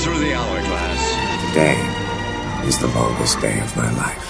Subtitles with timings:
[0.00, 1.48] through the hourglass.
[1.48, 4.28] Today is the longest day of my life.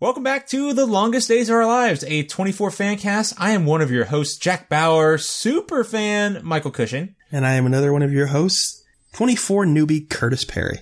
[0.00, 3.34] Welcome back to The Longest Days of Our Lives, a 24 fan cast.
[3.36, 7.16] I am one of your hosts, Jack Bauer, super fan, Michael Cushing.
[7.32, 8.84] And I am another one of your hosts,
[9.14, 10.78] 24 newbie Curtis Perry.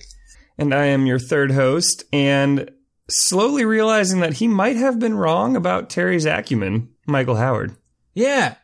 [0.57, 2.69] And I am your third host, and
[3.09, 7.75] slowly realizing that he might have been wrong about Terry's acumen, Michael Howard.
[8.13, 8.55] Yeah.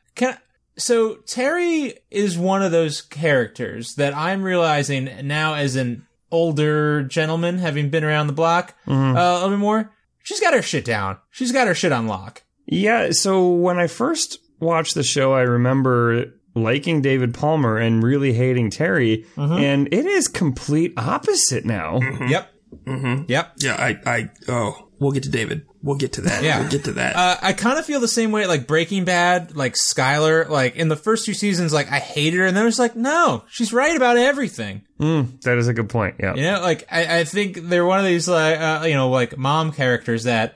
[0.76, 6.08] Can I, so Terry is one of those characters that I'm realizing now as an
[6.32, 9.16] older gentleman, having been around the block mm-hmm.
[9.16, 9.92] uh, a little bit more.
[10.24, 11.18] She's got her shit down.
[11.32, 12.44] She's got her shit on lock.
[12.66, 18.34] Yeah, so when I first watched the show, I remember liking David Palmer and really
[18.34, 19.54] hating Terry, mm-hmm.
[19.54, 22.00] and it is complete opposite now.
[22.00, 22.28] Mm-hmm.
[22.28, 22.53] Yep.
[22.86, 23.54] Yep.
[23.58, 25.66] Yeah, I, I, oh, we'll get to David.
[25.82, 26.44] We'll get to that.
[26.44, 26.60] Yeah.
[26.62, 27.16] We'll get to that.
[27.16, 30.48] Uh, I kind of feel the same way, like Breaking Bad, like Skyler.
[30.48, 33.44] Like in the first two seasons, like I hated her, and then it's like, no,
[33.50, 34.84] she's right about everything.
[35.00, 36.16] That is a good point.
[36.20, 36.36] Yeah.
[36.36, 39.38] You know, like I, I think they're one of these like uh, you know like
[39.38, 40.56] mom characters that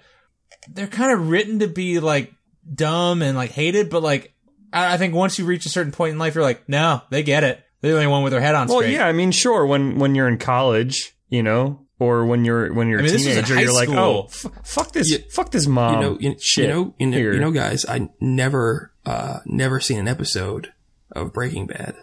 [0.69, 2.31] they're kind of written to be like
[2.73, 4.33] dumb and like hated, but like
[4.71, 7.23] I, I think once you reach a certain point in life, you're like, no, they
[7.23, 7.61] get it.
[7.81, 8.93] They're the only one with their head on Well, straight.
[8.93, 12.87] yeah, I mean, sure, when when you're in college, you know, or when you're when
[12.87, 15.23] you're I mean, a this was in teenager, you're like, oh, f- fuck this, You-
[15.31, 15.95] fuck this mom.
[15.95, 16.65] you know, you, shit.
[16.67, 20.73] you know, you know, you know, guys, I never, uh, never seen an episode
[21.11, 21.95] of Breaking Bad.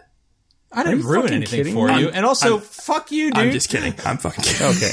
[0.75, 1.99] I didn't ruin anything kidding for me?
[2.01, 3.37] you, I'm- and also I'm- fuck you, dude.
[3.37, 3.93] I'm just kidding.
[4.05, 4.67] I'm fucking kidding.
[4.67, 4.91] okay,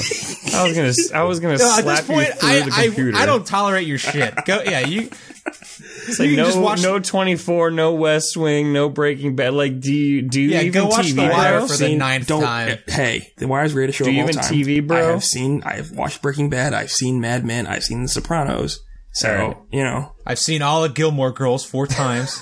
[0.55, 2.85] I was gonna, s- I was gonna No, at this point, through I, the I
[2.85, 3.17] computer.
[3.17, 4.33] I don't tolerate your shit.
[4.45, 5.09] Go, yeah, you.
[5.45, 9.53] It's like you no, watch- no 24, no West Wing, no Breaking Bad.
[9.53, 11.61] Like, do you do you Yeah, even go watch TV, The Wire bro?
[11.67, 12.77] for the Seen- ninth don't, time.
[12.87, 14.53] Hey, The Wire's greatest show Do of you all even time.
[14.53, 14.97] TV, bro?
[14.97, 16.73] I have seen, I have watched Breaking Bad.
[16.73, 17.67] I've seen Mad Men.
[17.67, 18.81] I've seen The Sopranos.
[19.15, 19.57] So, Alright.
[19.71, 22.41] you know, I've seen all of Gilmore Girls four times.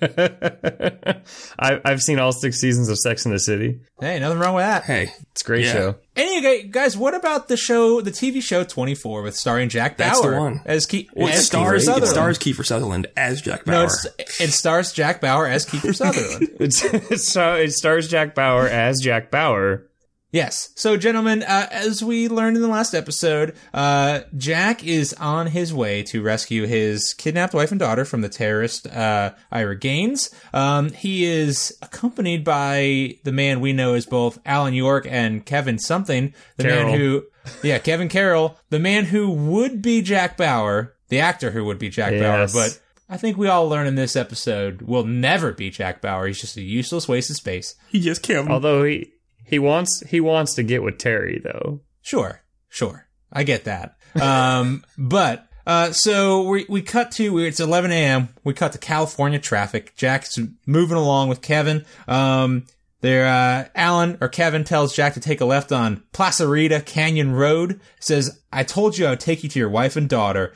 [0.02, 3.80] I, I've seen all six seasons of Sex in the City.
[4.00, 4.84] hey, nothing wrong with that.
[4.84, 5.72] hey, It's a great Yeah.
[5.72, 5.94] show.
[6.16, 10.20] Anyway, guys, what about the show, the TV show 24 with starring Jack Bauer That's
[10.22, 10.60] the one.
[10.64, 12.08] as Ke- well, it stars, Kiefer it Sutherland?
[12.10, 13.74] stars Kiefer Sutherland as Jack Bauer.
[13.74, 14.06] no, it's,
[14.40, 16.48] it stars Jack Bauer as Kiefer Sutherland.
[16.58, 19.84] It's, it's so it stars Jack Bauer as Jack Bauer.
[20.30, 20.70] Yes.
[20.74, 25.72] So, gentlemen, uh, as we learned in the last episode, uh, Jack is on his
[25.72, 30.30] way to rescue his kidnapped wife and daughter from the terrorist uh, Ira Gaines.
[30.52, 35.78] Um, he is accompanied by the man we know as both Alan York and Kevin
[35.78, 36.90] something, the Carroll.
[36.92, 37.24] man who,
[37.62, 41.88] yeah, Kevin Carroll, the man who would be Jack Bauer, the actor who would be
[41.88, 42.52] Jack Yes.
[42.52, 42.80] Bauer, but.
[43.10, 46.26] I think we all learn in this episode will never be Jack Bauer.
[46.26, 47.74] He's just a useless waste of space.
[47.88, 49.10] he just killed Although he
[49.48, 51.80] he wants he wants to get with Terry though.
[52.02, 53.08] Sure, sure.
[53.32, 53.96] I get that.
[54.20, 58.28] Um, but, uh, so we, we cut to, it's 11 a.m.
[58.44, 59.94] We cut to California traffic.
[59.96, 61.84] Jack's moving along with Kevin.
[62.06, 62.64] Um,
[63.00, 67.80] there, uh, Alan or Kevin tells Jack to take a left on Placerita Canyon Road.
[68.00, 70.54] Says, I told you I would take you to your wife and daughter.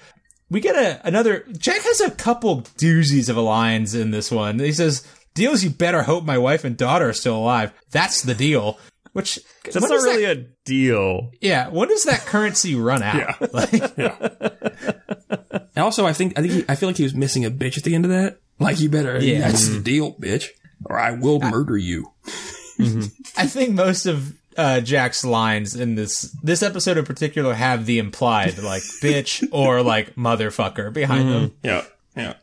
[0.50, 4.58] We get a, another, Jack has a couple doozies of lines in this one.
[4.58, 7.72] He says, deals you better hope my wife and daughter are still alive.
[7.90, 8.78] That's the deal.
[9.12, 10.34] Which, That's when not does that- really a
[10.64, 11.32] deal.
[11.40, 13.40] yeah, when does that currency run out?
[13.52, 13.72] Like,
[15.74, 17.76] And also, I think I think he, I feel like he was missing a bitch
[17.78, 18.38] at the end of that.
[18.58, 19.18] Like, you better.
[19.20, 19.40] Yeah.
[19.40, 19.74] that's mm-hmm.
[19.78, 20.48] the deal, bitch,
[20.84, 22.12] or I will murder you.
[22.78, 23.04] Mm-hmm.
[23.36, 27.98] I think most of uh, Jack's lines in this this episode in particular have the
[27.98, 31.32] implied like bitch or like motherfucker behind mm-hmm.
[31.32, 31.54] them.
[31.62, 31.84] Yeah,
[32.16, 32.34] yeah.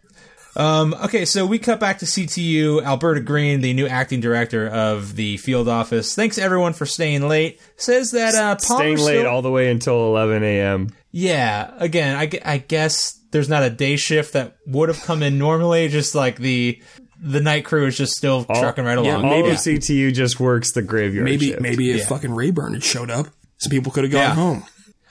[0.60, 2.84] Um, okay, so we cut back to CTU.
[2.84, 7.62] Alberta Green, the new acting director of the field office, thanks everyone for staying late.
[7.78, 10.90] Says that uh, Palmer Staying late still- all the way until 11 a.m.
[11.12, 15.38] Yeah, again, I, I guess there's not a day shift that would have come in
[15.40, 15.88] normally.
[15.88, 16.82] Just like the
[17.22, 19.24] the night crew is just still trucking right along.
[19.26, 21.62] All maybe- of CTU just works the graveyard Maybe shift.
[21.62, 22.06] maybe if Yeah.
[22.08, 23.28] fucking Rayburn had showed up,
[23.58, 24.34] some people could have gone Yeah.
[24.36, 24.64] home.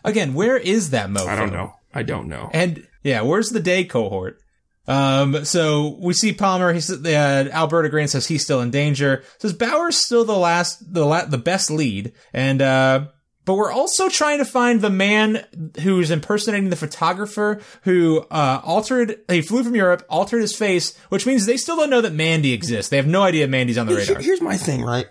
[0.05, 1.27] Again, where is that mofo?
[1.27, 1.73] I don't know.
[1.95, 2.51] I don't know.
[2.53, 4.39] And yeah, where's the day cohort?
[4.89, 6.73] Um, so we see Palmer.
[6.73, 9.23] He's uh, Alberta Green says he's still in danger.
[9.39, 13.09] Says Bauer's still the last, the la- the best lead, and uh,
[13.45, 15.45] but we're also trying to find the man
[15.83, 19.21] who's impersonating the photographer who uh, altered.
[19.29, 22.53] He flew from Europe, altered his face, which means they still don't know that Mandy
[22.55, 22.89] exists.
[22.89, 24.21] They have no idea Mandy's on the radar.
[24.23, 25.07] Here's my thing, right?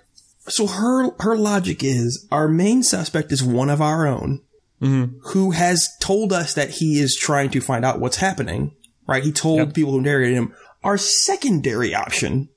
[0.47, 4.41] So her her logic is our main suspect is one of our own
[4.79, 8.75] who has told us that he is trying to find out what's happening.
[9.07, 9.23] Right?
[9.23, 10.53] He told people who interrogated him.
[10.83, 12.49] Our secondary option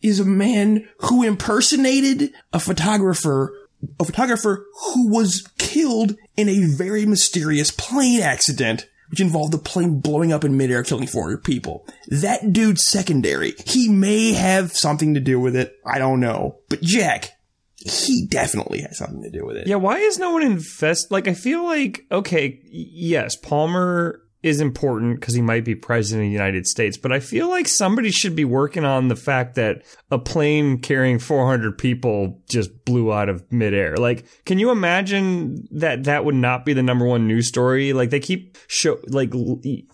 [0.00, 3.52] is a man who impersonated a photographer,
[3.98, 10.00] a photographer who was killed in a very mysterious plane accident which involved the plane
[10.00, 11.84] blowing up in midair, killing 400 people.
[12.06, 13.54] That dude's secondary.
[13.66, 15.76] He may have something to do with it.
[15.84, 16.60] I don't know.
[16.68, 17.32] But Jack,
[17.74, 19.66] he definitely has something to do with it.
[19.66, 21.10] Yeah, why is no one invest?
[21.10, 26.28] Like, I feel like okay, yes, Palmer is important because he might be president of
[26.28, 29.82] the United States, but I feel like somebody should be working on the fact that
[30.10, 33.96] a plane carrying 400 people just blew out of midair.
[33.96, 37.92] Like, can you imagine that that would not be the number one news story?
[37.92, 39.32] Like, they keep show like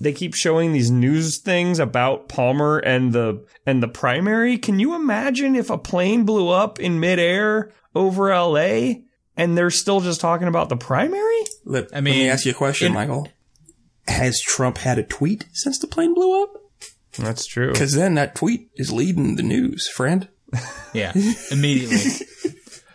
[0.01, 4.59] they keep showing these news things about Palmer and the and the primary.
[4.59, 9.01] Can you imagine if a plane blew up in midair over LA?
[9.39, 11.45] And they're still just talking about the primary?
[11.67, 13.29] Let, I let me ask you a question, in- Michael.
[14.09, 16.55] Has Trump had a tweet since the plane blew up?
[17.19, 17.73] That's true.
[17.73, 20.29] Because then that tweet is leading the news, friend.
[20.95, 21.13] Yeah,
[21.51, 22.27] immediately.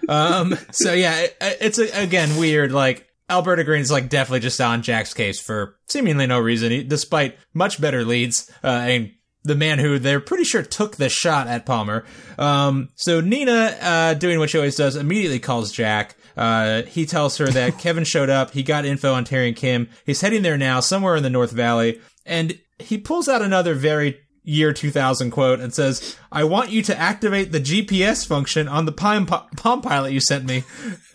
[0.10, 0.58] um.
[0.72, 2.72] So yeah, it, it's again weird.
[2.72, 7.38] Like Alberta Green's like definitely just on Jack's case for seemingly no reason, he, despite
[7.54, 8.50] much better leads.
[8.64, 9.12] Uh, and
[9.44, 12.06] the man who they're pretty sure took the shot at Palmer.
[12.40, 12.90] Um.
[12.96, 16.16] So Nina, uh, doing what she always does, immediately calls Jack.
[16.38, 18.52] Uh, he tells her that Kevin showed up.
[18.52, 19.90] He got info on Terry and Kim.
[20.06, 24.18] He's heading there now, somewhere in the North Valley, and he pulls out another very
[24.44, 28.92] year 2000 quote and says, I want you to activate the GPS function on the
[28.92, 30.64] Palm, Palm Pilot you sent me.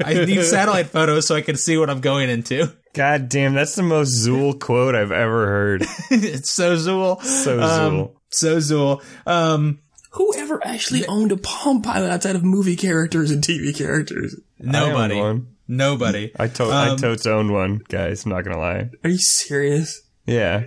[0.05, 2.73] I need satellite photos so I can see what I'm going into.
[2.95, 5.83] God damn, that's the most Zool quote I've ever heard.
[6.11, 7.21] it's so Zool.
[7.23, 8.13] So Um, Zool.
[8.31, 9.03] so Zool.
[9.27, 9.81] Um,
[10.17, 14.35] Whoever actually owned a Palm Pilot outside of movie characters and TV characters?
[14.59, 15.15] nobody.
[15.15, 15.47] I owned one.
[15.69, 16.33] Nobody.
[16.39, 18.25] I, to- I Um, totes owned one, guys.
[18.25, 18.91] I'm not gonna lie.
[19.05, 20.01] Are you serious?
[20.27, 20.65] Yeah,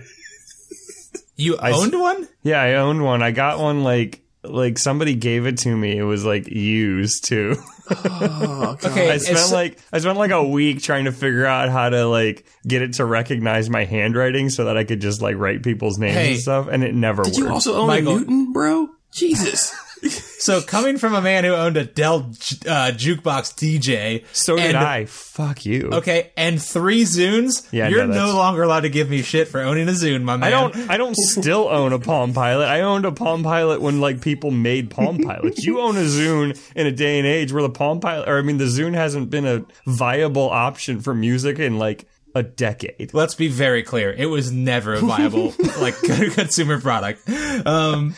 [1.36, 2.28] You owned one?
[2.42, 3.22] yeah, I owned one.
[3.22, 5.96] I got one like like somebody gave it to me.
[5.98, 7.56] It was like used too.
[7.92, 9.10] Oh, Okay.
[9.10, 12.06] I spent it's- like I spent like a week trying to figure out how to
[12.06, 15.98] like get it to recognize my handwriting so that I could just like write people's
[15.98, 17.38] names Hey, and stuff, and it never Did worked.
[17.38, 18.16] you also own Michael.
[18.16, 18.88] a Newton, bro?
[19.12, 19.74] Jesus.
[20.40, 24.24] So coming from a man who owned a Dell uh, jukebox DJ.
[24.32, 25.04] so did I.
[25.04, 25.90] Fuck you.
[25.92, 27.68] Okay, and three Zunes.
[27.70, 30.38] Yeah, you're no, no longer allowed to give me shit for owning a Zune, my
[30.38, 30.44] man.
[30.44, 30.90] I don't.
[30.90, 32.64] I don't still own a Palm Pilot.
[32.64, 35.62] I owned a Palm Pilot when like people made Palm Pilots.
[35.66, 38.42] You own a Zune in a day and age where the Palm Pilot, or I
[38.42, 43.12] mean, the Zune hasn't been a viable option for music in like a decade.
[43.12, 44.12] Let's be very clear.
[44.12, 47.28] It was never a viable like consumer product.
[47.66, 48.14] Um,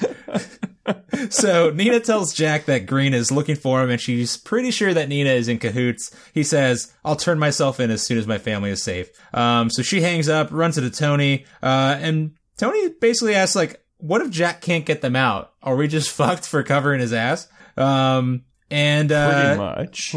[1.31, 5.09] so Nina tells Jack that Green is looking for him, and she's pretty sure that
[5.09, 6.15] Nina is in cahoots.
[6.35, 9.83] He says, "I'll turn myself in as soon as my family is safe." Um, so
[9.83, 14.61] she hangs up, runs into Tony, uh, and Tony basically asks, "Like, what if Jack
[14.61, 15.53] can't get them out?
[15.63, 20.15] Are we just fucked for covering his ass?" Um, and Pretty uh, much.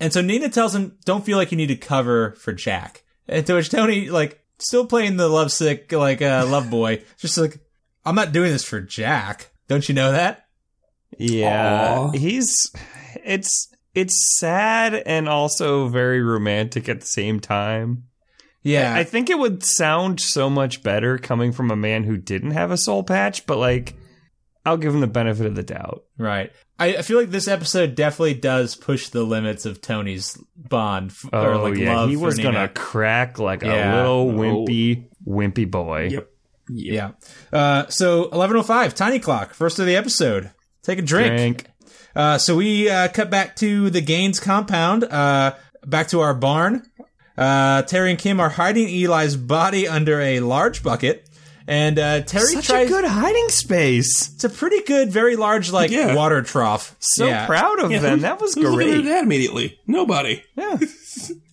[0.00, 3.46] and so Nina tells him, "Don't feel like you need to cover for Jack." And
[3.46, 7.60] to which Tony, like, still playing the lovesick, like, uh, love boy, just like,
[8.04, 9.50] "I'm not doing this for Jack.
[9.70, 10.44] Don't you know that?"
[11.16, 12.10] Yeah, Aw.
[12.10, 12.52] he's.
[13.24, 18.04] It's it's sad and also very romantic at the same time.
[18.62, 22.50] Yeah, I think it would sound so much better coming from a man who didn't
[22.50, 23.94] have a soul patch, but like,
[24.66, 26.04] I'll give him the benefit of the doubt.
[26.18, 26.52] right.
[26.78, 31.28] I, I feel like this episode definitely does push the limits of Tony's bond f-
[31.30, 32.52] or Oh like yeah, love he was Nina.
[32.52, 33.92] gonna crack like Yeah.
[33.92, 34.32] a little Oh.
[34.66, 36.08] wimpy, wimpy boy.
[36.10, 36.29] Yep.
[36.72, 37.12] Yeah.
[37.52, 40.50] Uh, so 11:05, tiny clock, first of the episode.
[40.82, 41.36] Take a drink.
[41.36, 41.64] Drink.
[42.16, 45.54] Uh, so we uh, cut back to the Gaines compound, uh,
[45.86, 46.82] back to our barn.
[47.38, 51.28] Uh, Terry and Kim are hiding Eli's body under a large bucket,
[51.66, 52.86] and uh, Terry Such tries.
[52.86, 54.34] a good hiding space.
[54.34, 56.14] it's a pretty good, very large, like Yeah.
[56.14, 56.96] water trough.
[56.98, 57.46] So Yeah.
[57.46, 58.10] proud of Yeah, them.
[58.18, 59.04] who's- That was who's looking at great.
[59.04, 59.78] that immediately?
[59.86, 60.42] Nobody.
[60.56, 60.76] Yeah.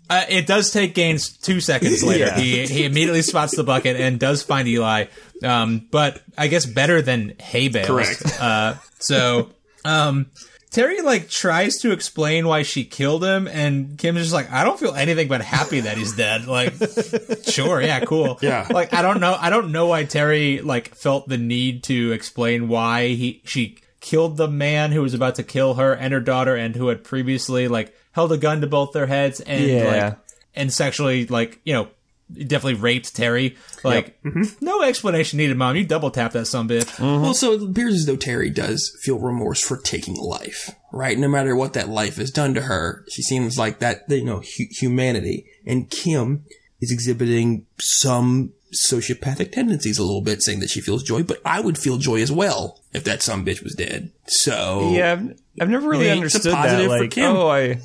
[0.09, 2.25] Uh, it does take Gaines two seconds later.
[2.25, 2.39] Yeah.
[2.39, 5.05] He he immediately spots the bucket and does find Eli.
[5.43, 7.87] Um, but I guess better than hay bales.
[7.87, 8.41] Correct.
[8.41, 9.49] Uh, so
[9.85, 10.27] um,
[10.71, 14.79] Terry like tries to explain why she killed him, and Kim's just like, I don't
[14.79, 16.45] feel anything but happy that he's dead.
[16.45, 16.73] Like,
[17.43, 18.37] sure, yeah, cool.
[18.41, 18.67] Yeah.
[18.69, 19.35] Like I don't know.
[19.39, 24.37] I don't know why Terry like felt the need to explain why he she killed
[24.37, 27.67] the man who was about to kill her and her daughter, and who had previously
[27.67, 29.83] like held a gun to both their heads and Yeah.
[30.07, 30.17] like
[30.55, 31.87] and sexually like you know
[32.33, 33.55] definitely raped Terry.
[33.83, 34.41] Like mm-hmm.
[34.59, 35.75] no explanation needed, mom.
[35.77, 36.83] You double tap that some bitch.
[36.97, 37.21] Mm-hmm.
[37.21, 41.17] Well, so it appears as though Terry does feel remorse for taking life, right?
[41.17, 44.39] No matter what that life has done to her, she seems like that, you know,
[44.41, 45.45] hu- humanity.
[45.65, 46.43] And Kim
[46.81, 48.51] is exhibiting some
[48.91, 52.21] sociopathic tendencies a little bit, saying that she feels joy, but I would feel joy
[52.21, 54.11] as well if that some bitch was dead.
[54.27, 56.65] So, Yeah, I've, I've never really Yeah, it's understood that.
[56.65, 57.31] positive for Like, Kim.
[57.35, 57.79] oh, I,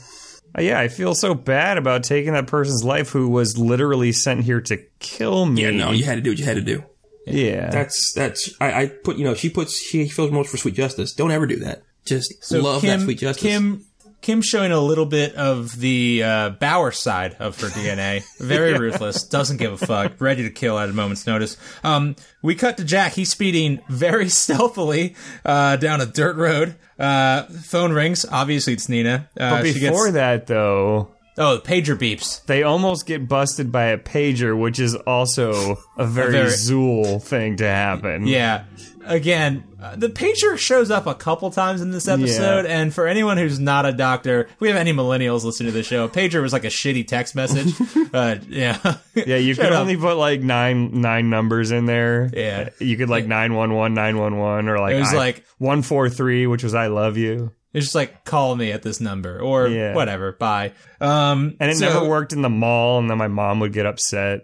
[0.56, 4.44] Uh, yeah, I feel so bad about taking that person's life who was literally sent
[4.44, 5.62] here to kill me.
[5.62, 6.84] Yeah, no, you had to do what you had to do.
[7.26, 7.70] yeah.
[7.70, 11.12] That's that's I, I put you know she puts she feels most for sweet justice.
[11.14, 11.82] Don't ever do that.
[12.04, 13.42] Just So love Kim, that sweet justice.
[13.42, 13.86] Kim,
[14.22, 18.22] Kim showing a little bit of the uh, Bauer side of her DNA.
[18.38, 19.24] Very ruthless.
[19.24, 20.20] Doesn't give a fuck.
[20.20, 21.56] Ready to kill at a moment's notice.
[21.82, 23.12] Um, we cut to Jack.
[23.14, 26.76] He's speeding very stealthily uh, down a dirt road.
[26.98, 28.24] Uh, phone rings.
[28.24, 29.28] Obviously, it's Nina.
[29.36, 32.44] Uh, but before gets, that, though, oh, the pager beeps.
[32.46, 37.56] they almost get busted by a pager, which is also a very, very- Zool thing
[37.56, 38.28] to happen.
[38.28, 38.64] Yeah.
[39.04, 43.36] Again, uh, the pager shows up a couple times in this episode, and for anyone
[43.36, 46.52] who's not a doctor, if we have any millennials listening to the show, pager was
[46.52, 47.74] like a shitty text message.
[48.14, 48.96] uh, yeah.
[49.14, 49.80] Yeah, you could up.
[49.80, 52.30] only put like nine nine numbers in there.
[52.32, 52.70] Yeah.
[52.78, 55.44] you could like nine one one nine one one or like It was I- like-
[55.58, 59.00] one four three, which was I love you, It's just like call me at this
[59.00, 59.94] number or Yeah.
[59.94, 60.32] whatever.
[60.32, 60.72] Bye.
[61.00, 63.86] Um, and it so- never worked in the mall, and then my mom would get
[63.86, 64.42] upset.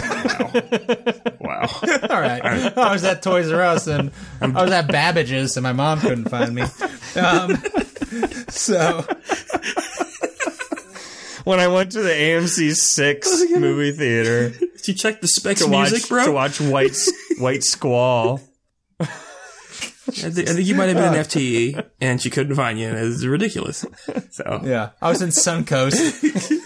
[0.00, 0.50] Wow.
[1.40, 1.68] wow.
[2.10, 2.76] All right.
[2.76, 6.28] I was at Toys R Us and I was at Babbage's and my mom couldn't
[6.28, 6.62] find me.
[7.16, 7.56] Um,
[8.48, 9.04] so
[11.44, 15.68] When I went to the AMC six movie theater Did you check the specs to
[15.70, 16.24] watch music, bro?
[16.26, 16.96] to watch White
[17.38, 18.40] White Squall.
[19.00, 19.04] I,
[20.30, 22.98] think, I think you might have been an FTE, and she couldn't find you, and
[22.98, 23.86] it's ridiculous.
[24.30, 26.60] So yeah, I was in Suncoast.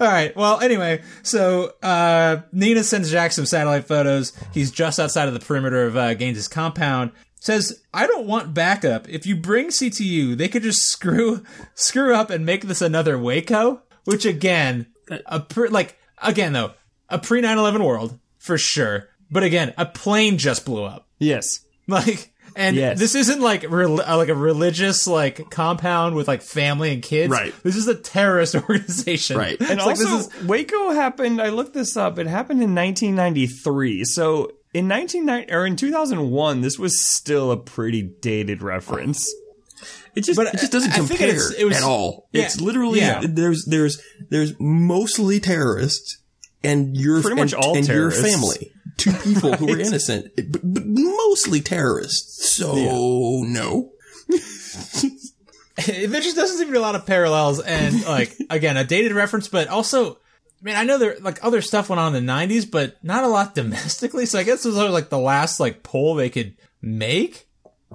[0.00, 0.34] All right.
[0.36, 4.32] Well, anyway, so uh, Nina sends Jack some satellite photos.
[4.52, 7.12] He's just outside of the perimeter of uh, Gaines' compound.
[7.40, 9.08] Says, "I don't want backup.
[9.08, 11.42] If you bring CTU, they could just screw
[11.74, 14.86] screw up and make this another Waco." Which again,
[15.26, 16.72] a pre- like again though,
[17.08, 19.08] a pre 9/11 world for sure.
[19.30, 21.08] But again, a plane just blew up.
[21.18, 22.98] Yes, Like, and Yes.
[22.98, 27.30] this isn't like rel- uh, like a religious like compound with like family and kids.
[27.30, 27.54] Right.
[27.62, 29.36] This is a terrorist organization.
[29.36, 29.56] Right.
[29.60, 31.40] It's and like also this is Waco happened.
[31.40, 32.18] I looked this up.
[32.18, 34.04] It happened in 1993.
[34.04, 39.26] So in 1990 or in 2001, this was still a pretty dated reference.
[40.14, 42.28] it just But it just doesn't I- I compare it's- it was- at all.
[42.32, 43.22] yeah, it's literally yeah.
[43.22, 46.18] there's there's there's mostly terrorists
[46.66, 48.72] and your Pretty much and, all and your family.
[48.96, 52.50] Two people who are innocent, but, but mostly terrorists.
[52.50, 52.74] So
[53.44, 53.92] no.
[55.86, 59.12] there just doesn't seem to be a lot of parallels and like again a dated
[59.12, 60.18] reference, but also.
[60.58, 63.24] I mean, I know there like other stuff went on in the '90s, but not
[63.24, 64.24] a lot domestically.
[64.24, 67.46] So I guess this was like the last like poll they could make,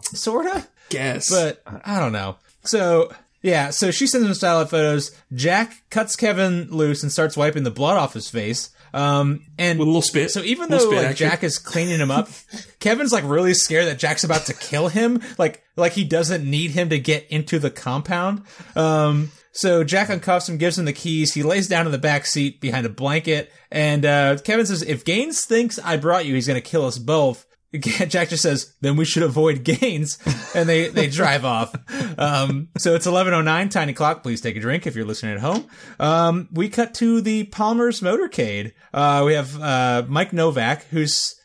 [0.04, 0.68] sorta.
[0.90, 1.30] Guess.
[1.30, 2.38] but I don't know.
[2.64, 3.12] So
[3.42, 5.12] yeah, so she sends him satellite photos.
[5.34, 8.70] Jack cuts Kevin loose and starts wiping the blood off his face.
[8.94, 10.32] Um, and with a little spit.
[10.32, 11.16] so even though spit like.
[11.16, 12.30] Jack is cleaning him up,
[12.80, 15.22] Kevin's like really scared that Jack's about to kill him.
[15.38, 18.44] Like like he doesn't need him to get into the compound.
[18.76, 21.34] Um, so Jack uncuffs him, gives him the keys.
[21.34, 25.06] He lays down in the back seat behind a blanket, and uh, Kevin says, "If
[25.06, 27.46] Gaines thinks I brought you, he's going to kill us both."
[27.80, 30.18] Jack just says, "Then we should avoid Gaines,"
[30.54, 31.74] and they they drive off.
[32.18, 33.70] Um, so it's eleven oh nine.
[33.70, 34.24] Tiny clock.
[34.24, 35.68] Please take a drink if you're listening at home.
[36.00, 38.74] Um, we cut to the Palmer's motorcade.
[38.94, 41.36] Uh, we have uh, Mike Novick, who's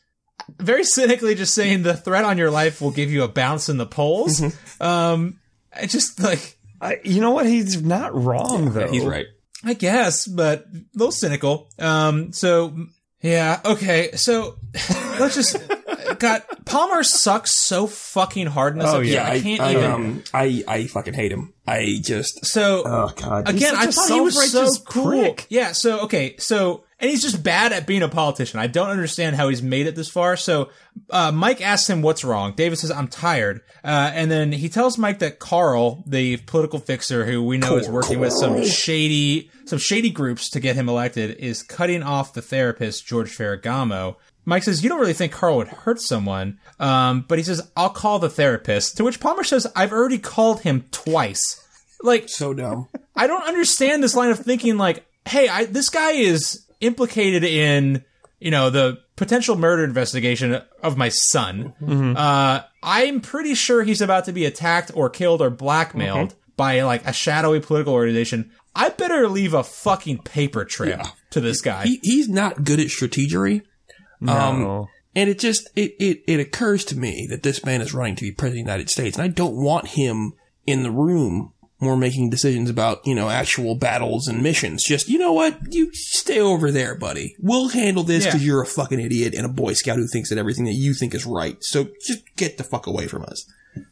[0.59, 3.76] very cynically just saying the threat on your life will give you a bounce in
[3.76, 4.42] the polls.
[4.80, 5.38] Um,
[5.75, 7.47] I just like I, you know what?
[7.47, 8.88] He's not wrong though.
[8.88, 9.26] He's right.
[9.64, 11.71] I guess, but a little cynical.
[11.78, 12.76] Um, so
[13.23, 14.12] yeah, okay.
[14.14, 14.59] So
[15.18, 15.56] let's just
[16.18, 19.12] God, Palmer sucks so fucking hard in this Oh, episode.
[19.12, 19.85] yeah, I can't I, even.
[19.90, 21.52] um, I I fucking hate him.
[21.66, 23.49] I just so oh god.
[23.49, 25.06] again, I thought he was so cool.
[25.23, 25.46] prick.
[25.49, 25.73] Yeah.
[25.73, 26.37] So okay.
[26.38, 28.58] So and he's just bad at being a politician.
[28.58, 30.37] I don't understand how he's made it this far.
[30.37, 30.70] So
[31.11, 32.54] uh, Mike asks him what's wrong.
[32.56, 37.25] David says, "I'm tired," uh, and then he tells Mike that Carl, the political fixer
[37.26, 41.37] who we know is working with some shady some shady groups to get him elected,
[41.38, 44.16] is cutting off the therapist George Ferragamo.
[44.47, 47.91] Mike says, "You don't really think Carl would hurt someone," um, but he says, "I'll
[47.91, 51.62] call the therapist." To which Palmer says, "I've already called him twice."
[52.03, 52.88] Like so dumb.
[53.17, 58.05] I don't understand this line of thinking like, hey, I, this guy is implicated in,
[58.38, 61.73] you know, the potential murder investigation of my son.
[62.17, 67.07] Uh, I'm pretty sure he's about to be attacked or killed or blackmailed by like
[67.07, 68.50] a shadowy political organization.
[68.75, 71.09] I better leave a fucking paper trail Yeah.
[71.31, 71.85] to this guy.
[71.85, 73.62] He, he's not good at strategery.
[74.26, 78.16] Um, And it just it, it it occurs to me that this man is running
[78.16, 80.35] to be president of the United States, and I don't want him
[80.66, 84.85] in the room more making decisions about you know actual battles and missions.
[84.85, 87.35] Just you know what, you stay over there, buddy.
[87.40, 88.30] We'll handle this Yeah.
[88.32, 90.92] because you're a fucking idiot and a Boy Scout who thinks that everything that you
[90.94, 91.56] think is right.
[91.61, 93.44] So just get the fuck away from us.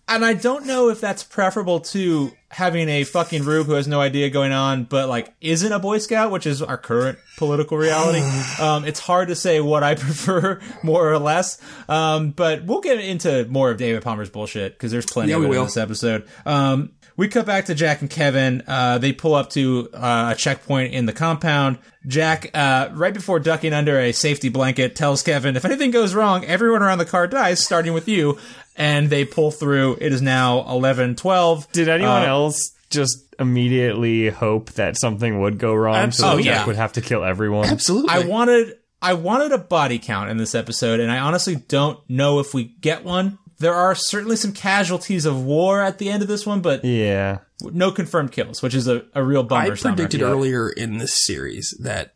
[0.08, 4.00] And I don't know if that's preferable to having a fucking rube who has no
[4.00, 8.20] idea going on, but like isn't a Boy Scout, which is our current political reality.
[8.60, 11.60] um, it's hard to say what I prefer more or less.
[11.88, 15.42] Um, but we'll get into more of David Palmer's bullshit because there's plenty Yeah, of
[15.42, 15.64] it in will.
[15.64, 16.28] this episode.
[16.46, 18.62] Um, we cut back to Jack and Kevin.
[18.66, 21.78] Uh, they pull up to uh, a checkpoint in the compound.
[22.06, 26.44] Jack, uh, right before ducking under a safety blanket, tells Kevin, if anything goes wrong,
[26.44, 28.38] everyone around the car dies, starting with you.
[28.76, 29.98] And they pull through.
[30.00, 31.70] It is now 11, 12.
[31.72, 36.44] Did anyone Uh, else just immediately hope that something would go wrong so Oh, that
[36.44, 36.54] yeah.
[36.58, 37.66] Jack would have to kill everyone?
[37.68, 38.10] Absolutely.
[38.10, 42.38] I wanted I wanted a body count in this episode, and I honestly don't know
[42.40, 43.38] if we get one.
[43.58, 47.38] There are certainly some casualties of war at the end of this one, but Yeah.
[47.62, 49.72] no confirmed kills, which is a, a real bummer.
[49.72, 50.26] I predicted Yeah.
[50.26, 52.14] earlier in this series that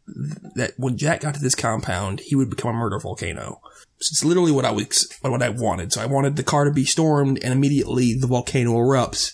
[0.56, 3.60] that when Jack got to this compound, he would become a murder volcano.
[4.00, 5.92] So it's literally what I was what I wanted.
[5.92, 9.32] So I wanted the car to be stormed, and immediately the volcano erupts.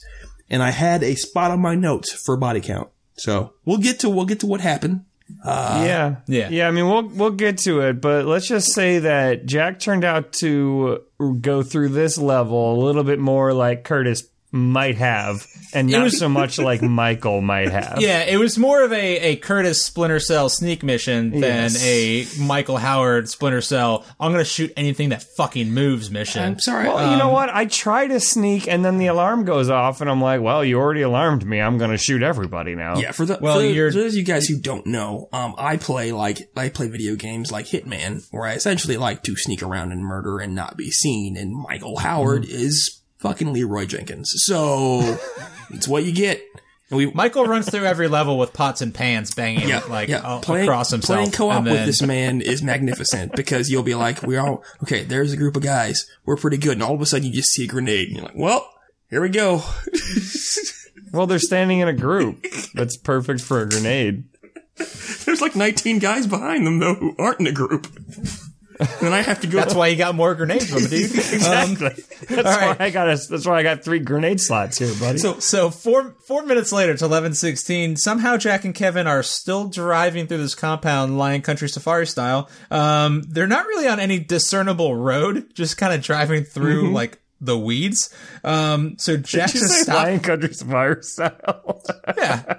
[0.50, 2.88] And I had a spot on my notes for body count.
[3.16, 5.04] So we'll get to we'll get to what happened.
[5.42, 6.16] Uh, yeah.
[6.26, 6.48] yeah.
[6.50, 10.04] Yeah, I mean we'll we'll get to it, but let's just say that Jack turned
[10.04, 11.02] out to
[11.40, 15.44] go through this level a little bit more like Curtis might have
[15.74, 17.96] and not was- so much like Michael might have.
[18.00, 21.84] Yeah, it was more of a, a Curtis Splinter Cell sneak mission than Yes.
[21.84, 24.04] a Michael Howard Splinter Cell.
[24.20, 26.40] I'm gonna shoot anything that fucking moves mission.
[26.44, 26.86] I'm sorry.
[26.86, 27.50] Well, you know what?
[27.50, 30.78] I try to sneak and then the alarm goes off and I'm like, well, you
[30.78, 31.60] already alarmed me.
[31.60, 32.96] I'm going to shoot everybody now.
[32.98, 35.28] Yeah, for the Well, for the- you're- for those of you guys who don't know,
[35.32, 39.34] um, I play like I play video games like Hitman, where I essentially like to
[39.34, 41.36] sneak around and murder and not be seen.
[41.36, 42.54] And Michael Howard Mm-hmm.
[42.54, 45.18] is fucking Leroy Jenkins, so
[45.70, 46.42] it's what you get.
[46.90, 50.20] And we Michael runs through every level with pots and pans banging yeah, like yeah.
[50.22, 51.16] a- playing, across himself.
[51.16, 55.02] Playing co-op and with this man is magnificent because you'll be like, we're all okay.
[55.02, 56.06] There's a group of guys.
[56.26, 58.26] We're pretty good, and all of a sudden you just see a grenade, and you're
[58.26, 58.70] like, well.
[59.10, 59.62] Here we go.
[61.14, 62.44] Well, they're standing in a group.
[62.74, 64.24] That's perfect for a grenade.
[65.24, 67.86] There's like 19 guys behind them though who aren't in a group.
[69.00, 69.58] And I have to go.
[69.58, 71.10] That's why you got more grenades from it, dude.
[71.14, 72.04] Exactly.
[72.28, 72.78] that's right.
[72.78, 75.18] why I got a, That's why I got three grenade slots here, buddy.
[75.18, 77.96] So, so four four minutes later, it's eleven sixteen.
[77.96, 82.48] Somehow, Jack and Kevin are still driving through this compound, Lion Country Safari style.
[82.70, 87.58] Um, they're not really on any discernible road, just kind of driving through like the
[87.58, 88.14] weeds.
[88.42, 90.04] Um, so Jack Did you just say stopped.
[90.08, 91.82] Lion Country Fire style?
[92.16, 92.58] Yeah,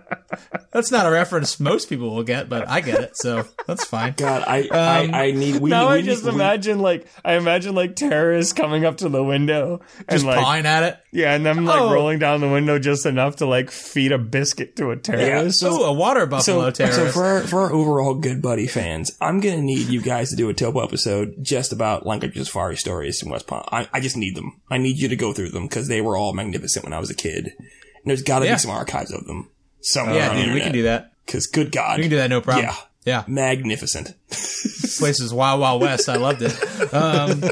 [0.72, 4.14] that's not a reference most people will get, but I get it, so that's fine.
[4.18, 5.58] God, I, Um, I, I need.
[5.58, 8.98] We, now we I need- just we- imagine like I imagine like terrorists coming up
[8.98, 10.98] to the window and Just like pawing at it.
[11.12, 11.94] yeah, and them like Oh.
[11.94, 15.60] rolling down the window just enough to like feed a biscuit to a terrorist.
[15.60, 17.00] so- Ooh, a water buffalo So, terrorist.
[17.00, 20.36] so for our, for our overall good buddy fans, I'm gonna need you guys to
[20.36, 23.64] do a Topo episode just about Lion Country Safari stories in West Palm.
[23.72, 24.60] I, I just need them.
[24.70, 27.10] I need you to go through them because they were all magnificent when I was
[27.10, 27.54] a kid.
[27.58, 28.54] And there's got to Yeah.
[28.56, 29.50] be some archives of them
[29.82, 30.16] somewhere.
[30.16, 31.12] yeah, dude, we can do that.
[31.26, 32.66] Because good God, We can do that, no problem.
[32.66, 33.24] Yeah, Yeah.
[33.28, 34.14] magnificent.
[34.30, 36.08] place is Wild Wild West.
[36.08, 36.94] I loved it.
[36.94, 37.44] Um,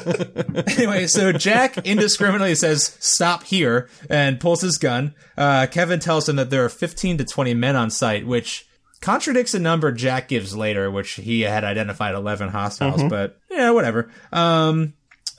[0.77, 5.13] anyway, so Jack indiscriminately says, stop here, and pulls his gun.
[5.37, 8.65] Uh, Kevin tells him that there are 15 to 20 men on site, which
[9.01, 14.09] contradicts a number Jack gives later, which he had identified 11 hostiles, but yeah, whatever.
[14.31, 14.93] Um,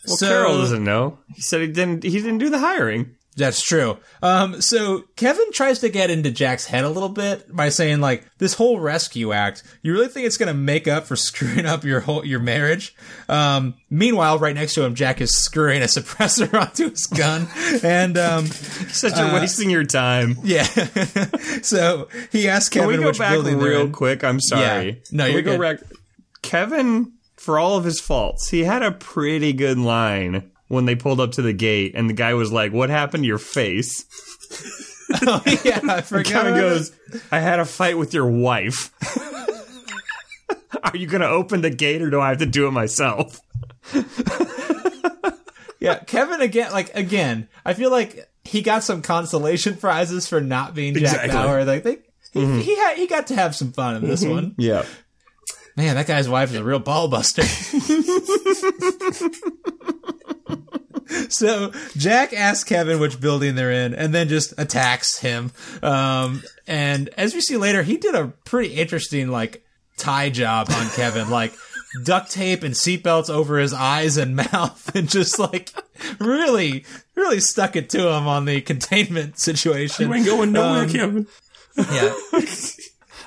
[0.07, 1.19] Well, so, Carroll doesn't know.
[1.35, 2.03] He said he didn't.
[2.05, 3.17] He didn't do the hiring.
[3.37, 3.99] That's true.
[4.23, 8.25] Um, so Kevin tries to get into Jack's head a little bit by saying like,
[8.39, 11.99] this whole rescue act, you really think it's gonna make up for screwing up your
[11.99, 12.95] whole, your marriage?
[13.29, 17.49] Um, meanwhile, right next to him, Jack is screwing a suppressor onto his gun.
[17.83, 20.37] And, um, He said you're wasting your time.
[20.45, 20.63] yeah.
[21.63, 24.23] so he asks Can Kevin we go which back real quick?
[24.23, 24.87] I'm sorry.
[24.87, 24.93] Yeah.
[25.11, 25.81] No, Can you're we go good.
[25.81, 25.89] back?
[26.43, 27.15] Kevin,
[27.45, 31.33] for all of his faults, he had a pretty good line when they pulled up
[31.33, 34.05] to the gate, and the guy was like, "What happened to your face?"
[35.27, 36.25] Oh, yeah, I forgot.
[36.33, 36.91] Kevin goes,
[37.31, 38.91] "I had a fight with your wife."
[40.83, 43.39] Are you going to open the gate, or do I have to do it myself?
[45.81, 46.73] Yeah, Kevin again.
[46.73, 51.31] Like again, I feel like he got some consolation prizes for not being Jack Exactly.
[51.33, 51.65] Bauer.
[51.65, 51.99] Like they,
[52.33, 52.61] he Mm-hmm.
[52.61, 54.55] he, had, he got to have some fun in this one.
[54.59, 54.85] Yeah.
[55.77, 57.43] Man, that guy's wife is a real ball buster.
[61.29, 65.53] so Jack asks Kevin which building they're in, and then just attacks him.
[65.83, 69.65] Um, and as we see later, he did a pretty interesting like
[69.97, 71.53] tie job on Kevin, like
[72.05, 75.73] duct tape and seatbelts over his eyes and mouth, and just like
[76.21, 76.85] really,
[77.15, 80.09] really stuck it to him on the containment situation.
[80.09, 81.27] You ain't going nowhere, Um, Kevin.
[81.77, 82.15] Yeah.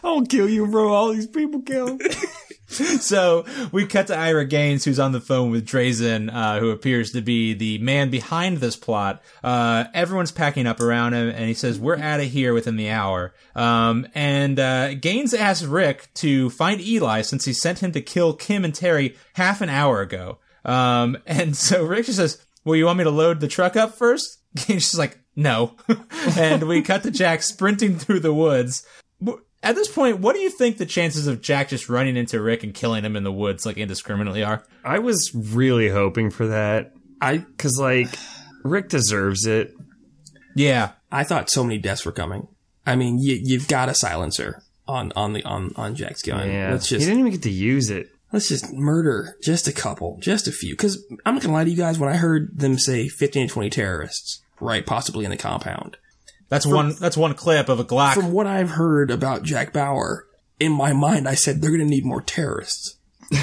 [0.07, 0.93] I'll kill you, bro.
[0.93, 1.99] All these people kill.
[2.67, 7.11] so we cut to Ira Gaines, who's on the phone with Drazen, uh, who appears
[7.11, 9.21] to be the man behind this plot.
[9.43, 12.89] Uh, everyone's packing up around him, and he says, "We're out of here within the
[12.89, 18.01] hour." Um, and uh, Gaines asks Rick to find Eli since he sent him to
[18.01, 20.39] kill Kim and Terry half an hour ago.
[20.65, 23.95] Um, and so Rick just says, "Well, you want me to load the truck up
[23.95, 24.39] first?
[24.55, 25.75] Gaines is like, "No,"
[26.37, 28.85] and we cut to Jack sprinting through the woods.
[29.67, 32.63] At this point, what do you think the chances of Jack just running into Rick
[32.63, 34.63] and killing him in the woods like indiscriminately are?
[34.85, 36.93] I was really hoping for that.
[37.19, 38.07] I Because, like,
[38.63, 39.73] Rick deserves it.
[40.55, 40.91] Yeah.
[41.11, 42.47] I thought so many deaths were coming.
[42.85, 46.49] I mean, you, you've got a silencer on on the on on Jack's gun.
[46.49, 46.71] Yeah.
[46.71, 48.07] Let's he just didn't even get to use it.
[48.31, 50.75] let's just murder just a couple, just a few.
[50.75, 51.99] Because I'm not gonna lie to you guys.
[51.99, 55.97] When I heard them say 15 to 20 terrorists, right, possibly in the compound,
[56.49, 58.13] That's one that's one clip of a Glock.
[58.13, 60.27] from what I've heard about Jack Bauer,
[60.59, 62.95] in my mind, I said they're gonna need more terrorists.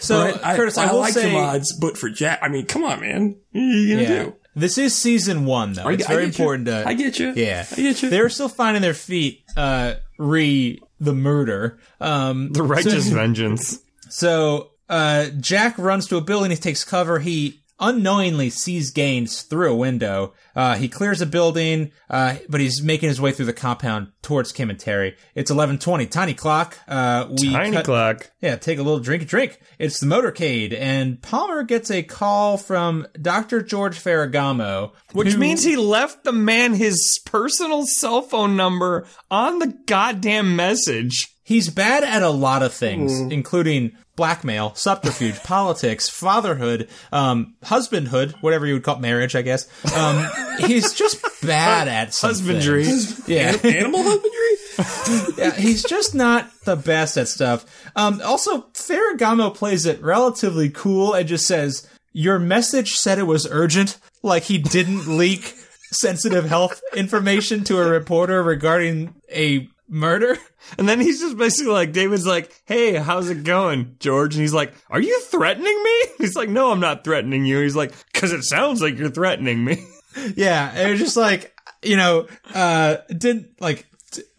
[0.00, 0.44] so Right?
[0.44, 2.82] I, Curtis, I, I, will like say the mods, but for Jack, I mean, come
[2.82, 4.22] on, man, what are you gonna yeah.
[4.24, 4.34] do?
[4.56, 5.88] This is season one though.
[5.88, 6.44] It's very get you.
[6.44, 7.32] important to I get you.
[7.34, 7.66] Yeah.
[7.70, 8.10] I get you.
[8.10, 11.78] They're still finding their feet uh re the murder.
[12.00, 13.80] Um The righteous vengeance.
[14.10, 16.50] So uh, Jack runs to a building.
[16.50, 17.18] He takes cover.
[17.18, 20.32] He unknowingly sees Gaines through a window.
[20.56, 24.52] Uh, he clears a building, uh, but he's making his way through the compound towards
[24.52, 25.16] Kim and Terry.
[25.34, 26.06] It's eleven twenty.
[26.06, 26.78] Tiny clock.
[26.88, 28.30] Uh, we Tiny cut- clock.
[28.40, 29.26] Yeah, take a little drink.
[29.26, 29.58] Drink.
[29.78, 35.62] It's the motorcade, and Palmer gets a call from Doctor George Ferragamo, Which who- means
[35.64, 41.28] he left the man his personal cell phone number on the goddamn message.
[41.46, 43.30] He's bad at a lot of things, Mm.
[43.30, 49.68] including blackmail, subterfuge, politics, fatherhood, um, husbandhood, whatever you would call marriage, I guess.
[49.94, 50.26] Um,
[50.60, 52.84] he's just bad at some Husbandry.
[52.84, 53.28] things.
[53.28, 53.56] Yeah.
[53.62, 55.34] Animal husbandry.
[55.44, 57.64] yeah, he's just not the best at stuff.
[57.96, 63.46] Um, also, Ferragamo plays it relatively cool and just says, "Your message said it was
[63.50, 65.54] urgent," like he didn't leak
[65.92, 70.38] sensitive health information to a reporter regarding a murder.
[70.78, 74.34] And then he's just basically like, David's like, hey, how's it going, George?
[74.34, 76.00] And he's like, are you threatening me?
[76.18, 77.60] He's like, no, I'm not threatening you.
[77.60, 79.86] He's like, because it sounds like you're threatening me.
[80.36, 83.84] Yeah, it was just like you know, uh, didn't like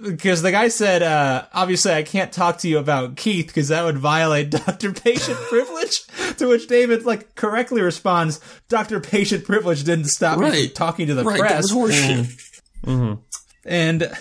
[0.01, 3.83] because the guy said, uh, obviously I can't talk to you about Keith because that
[3.83, 6.07] would violate doctor patient privilege.
[6.37, 11.13] To which David like correctly responds, doctor patient privilege didn't stop me from talking to
[11.13, 11.73] the Right, that press.
[11.73, 13.19] was horseshit.
[13.65, 14.17] And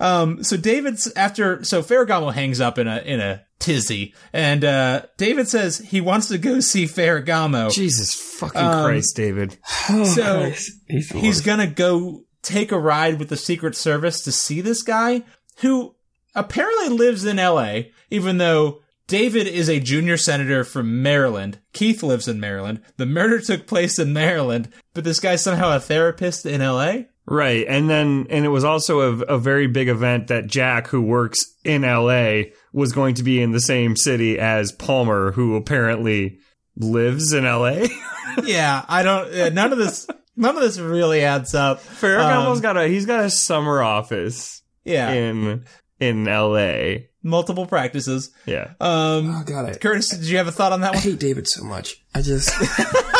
[0.00, 5.02] um, so David's after so Ferragamo hangs up in a in a tizzy, and uh,
[5.16, 7.72] David says he wants to go see Ferragamo.
[7.72, 9.58] Jesus fucking Christ, David.
[10.04, 10.52] so
[10.88, 15.22] He's, he's gonna go take a ride with the Secret Service to see this guy
[15.58, 15.94] who
[16.34, 17.92] apparently lives in L.A.
[18.10, 22.80] Even though David is a junior senator from Maryland, Keith lives in Maryland.
[22.96, 27.08] The murder took place in Maryland, but this guy's somehow a therapist in L.A.
[27.26, 27.64] Right.
[27.68, 31.38] And then, and it was also a, a very big event that Jack, who works
[31.64, 36.38] in LA, was going to be in the same city as Palmer, who apparently
[36.76, 37.86] lives in LA.
[38.44, 39.54] yeah, I don't.
[39.54, 40.06] None of this.
[40.36, 41.80] None of this really adds up.
[41.80, 45.64] Ferragamo's Um, got a, he's got a summer office Yeah, in,
[46.00, 47.04] in LA.
[47.22, 48.32] multiple practices.
[48.44, 48.72] Yeah.
[48.80, 51.02] Um, Oh god, I, Curtis, did you have a thought on that I one?
[51.02, 52.04] hate David so much.
[52.14, 52.50] I just.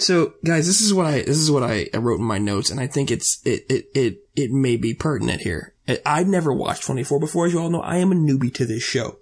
[0.00, 2.80] so, guys, this is what I this is what I, wrote in my notes, and
[2.80, 5.74] I think it's it it it it may be pertinent here.
[6.06, 7.80] I've never watched 24 before, as you all know.
[7.80, 9.18] I am a newbie to this show,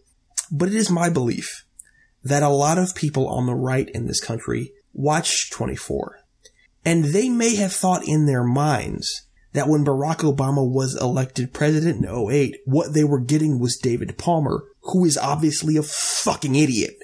[0.51, 1.65] but it is my belief
[2.23, 6.21] that a lot of people on the right in this country watch 24,
[6.85, 12.05] and they may have thought in their minds that when Barack Obama was elected president
[12.05, 16.99] in 08, what they were getting was David Palmer, who is obviously a fucking idiot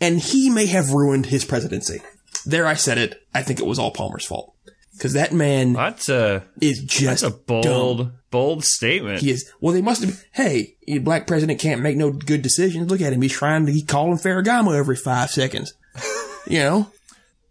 [0.00, 2.00] and he may have ruined his presidency.
[2.44, 3.26] There, I said it.
[3.34, 4.54] I think it was all Palmer's fault
[4.96, 7.64] because that man That's a, is just that's a bold,
[7.98, 8.12] dumb.
[8.30, 9.20] bold statement.
[9.20, 9.50] He is.
[9.60, 10.24] Well, they must have.
[10.32, 12.90] Hey, a black president can't make no good decisions.
[12.90, 13.22] Look at him.
[13.22, 13.72] He's trying to.
[13.72, 15.74] He's calling Ferragamo every five seconds.
[16.46, 16.90] you know.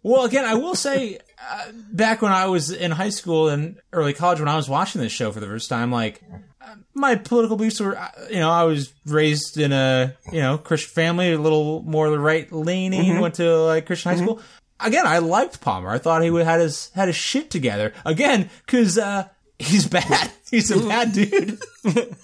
[0.02, 1.18] Well, again, I will say,
[1.50, 5.00] uh, back when I was in high school and early college, when I was watching
[5.00, 6.22] this show for the first time, like
[6.60, 10.58] uh, my political beliefs were, uh, you know, I was raised in a you know
[10.58, 13.20] Christian family, a little more the right leaning.
[13.20, 14.40] Went to like Christian high school.
[14.80, 15.88] Again, I liked Palmer.
[15.90, 17.92] I thought he would had his had his shit together.
[18.04, 20.30] Again, because uh, he's bad.
[20.50, 21.58] He's a bad dude.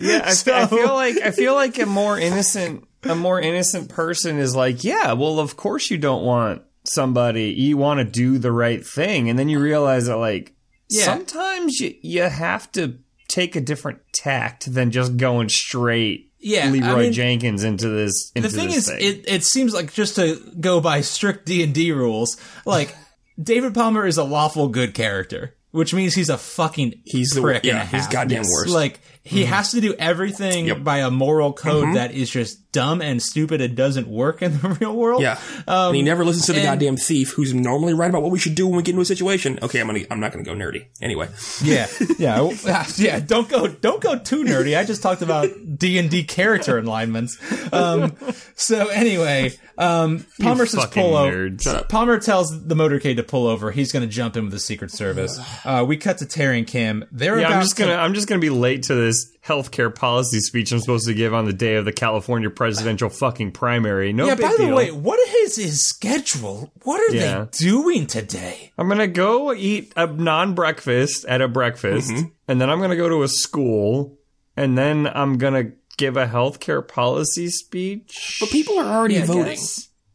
[0.00, 3.88] Yeah, I, So- I feel like I feel like a more innocent a more innocent
[3.88, 8.38] person is like, yeah, well, of course you don't want somebody you want to do
[8.38, 10.54] the right thing, and then you realize that like
[10.88, 11.04] Yeah.
[11.04, 16.86] sometimes you you have to take a different tact than just going straight Yeah, Leroy
[16.86, 18.30] I mean, Jenkins into this.
[18.34, 18.98] Into the thing this is, thing.
[19.00, 22.94] it, it seems like just to go by strict D and D rules, like
[23.42, 27.64] David Palmer is a lawful good character, which means he's a fucking He's the prick
[27.64, 28.12] and yeah, a he's half.
[28.12, 28.68] goddamn worst.
[28.68, 29.52] Like he mm-hmm.
[29.52, 30.84] has to do everything Yep.
[30.84, 31.94] by a moral code mm-hmm.
[31.94, 35.22] that is just dumb and stupid and doesn't work in the real world.
[35.22, 38.30] yeah, and he never listens to the and- goddamn thief who's normally right about what
[38.30, 39.58] we should do when we get into a situation.
[39.62, 40.86] Okay, I'm gonna I'm not gonna go nerdy.
[41.00, 41.28] Anyway,
[41.62, 41.86] Yeah,
[42.18, 42.48] yeah,
[42.96, 43.20] yeah.
[43.20, 44.76] Don't go, don't go too nerdy.
[44.78, 47.36] I just talked about D and D character alignments.
[47.72, 48.16] Um,
[48.54, 51.50] so anyway, um, Palmer says pull over.
[51.50, 51.62] nerds.
[51.62, 51.88] Shut up.
[51.88, 53.70] Palmer tells the motorcade to pull over.
[53.70, 55.38] He's going to jump in with the Secret Service.
[55.64, 57.04] Uh, we cut to Terry and Kim.
[57.12, 59.92] They're yeah, about I'm just to- gonna I'm just gonna be late to this healthcare
[59.94, 64.12] policy speech I'm supposed to give on the day of the California presidential fucking primary.
[64.12, 64.34] No Yeah.
[64.34, 64.76] big By the deal.
[64.76, 66.70] way, what is his schedule?
[66.84, 67.46] What are Yeah.
[67.50, 68.72] they doing today?
[68.76, 72.26] I'm gonna go eat a non-breakfast at a breakfast, Mm-hmm.
[72.46, 74.18] and then I'm gonna go to a school,
[74.56, 78.36] and then I'm gonna give a healthcare policy speech.
[78.40, 79.58] but people are already Yeah, I voting.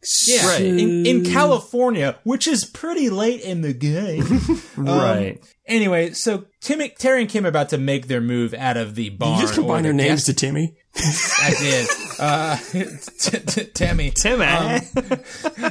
[0.04, 0.28] Guess.
[0.28, 0.62] Yeah, Right.
[0.62, 4.24] in, in California, which is pretty late in the game.
[4.76, 5.42] right.
[5.66, 9.08] Anyway, so Tim, Terry and Kim are about to make their move out of the
[9.10, 9.36] barn.
[9.36, 10.74] You just or combine the their names guest- to Timmy.
[10.96, 11.88] I did.
[12.20, 12.56] Uh,
[13.18, 14.10] t- t- Tammy.
[14.10, 14.80] Tim, eh?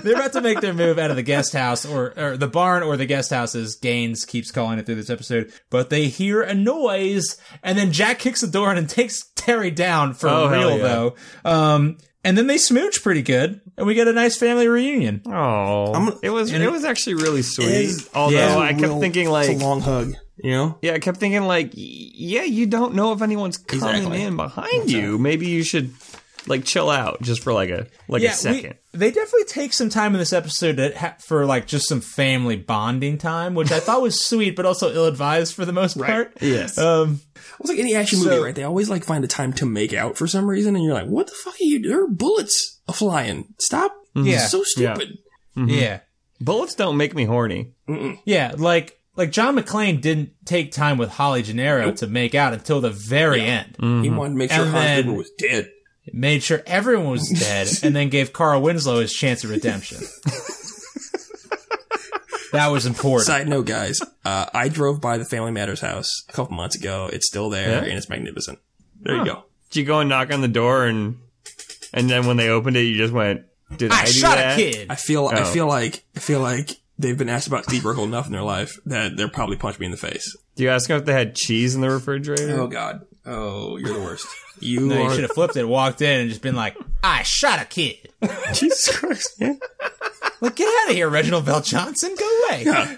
[0.03, 2.83] They're about to make their move out of the guest house or, or the barn
[2.83, 5.53] or the guest house as Gaines keeps calling it through this episode.
[5.69, 9.71] But they hear a noise and then Jack kicks the door in and takes Terry
[9.71, 10.83] down for Oh, real yeah.
[10.83, 11.15] though.
[11.45, 15.21] Um, and then they smooch pretty good and we get a nice family reunion.
[15.25, 17.67] Oh, it was it it- was actually really sweet.
[17.67, 20.13] Is- Although yeah, I kept Real- thinking like, it's a long hug.
[20.37, 24.21] You know, yeah, I kept thinking like, yeah, you don't know if anyone's coming Exactly.
[24.23, 25.17] in behind you.
[25.19, 25.93] Maybe you should
[26.47, 28.73] like chill out just for like a like a we- second.
[28.93, 32.57] they definitely take some time in this episode to ha- for like just some family
[32.57, 36.33] bonding time, which I thought was sweet, but also ill advised for the most part.
[36.41, 36.77] Yes.
[36.77, 37.21] Um,
[37.63, 38.53] it's like any action movie, So- right?
[38.55, 41.07] They always like find a time to make out for some reason, and you're like,
[41.07, 41.81] "What the fuck are you?
[41.81, 43.53] There are bullets a flying.
[43.59, 43.95] Stop!
[44.15, 44.25] Mhm.
[44.27, 44.33] Yeah.
[44.35, 45.17] It's so stupid."
[45.57, 45.69] Mm-hmm.
[45.69, 45.99] yeah.
[46.41, 47.71] Bullets don't make me horny.
[48.25, 52.81] Yeah, like like John McClane didn't take time with Holly Gennaro to make out until
[52.81, 53.75] the very end.
[53.79, 54.15] He mm-hmm.
[54.15, 55.69] wanted to make sure And Hans was dead.
[56.11, 59.99] Made sure everyone was dead, and then gave Carl Winslow his chance of redemption.
[62.53, 63.27] that was important.
[63.27, 67.09] Side note, guys, uh, I drove by the Family Matters house a couple months ago.
[67.11, 67.77] It's still there, Yeah?
[67.89, 68.59] and it's magnificent.
[69.01, 69.43] There you go.
[69.69, 71.17] Did you go and knock on the door and
[71.93, 73.41] and then when they opened it, you just went,
[73.77, 74.53] "Did I, I do shot that?
[74.57, 74.87] a kid.
[74.89, 75.45] I feel, I Oh.
[75.45, 78.79] feel like, I feel like they've been asked about Steve Urkel enough in their life
[78.85, 80.35] that they'll probably punch me in the face.
[80.55, 82.59] Do you ask them if they had cheese in the refrigerator?
[82.59, 83.05] Oh God.
[83.25, 84.25] Oh, you're the worst.
[84.59, 87.59] You No, you should have flipped it, walked in, and just been like, "I shot
[87.59, 87.97] a kid."
[88.53, 89.59] Jesus Christ, man.
[90.43, 92.19] Like, get out of here, Reginald VelJohnson.
[92.19, 92.97] Go away.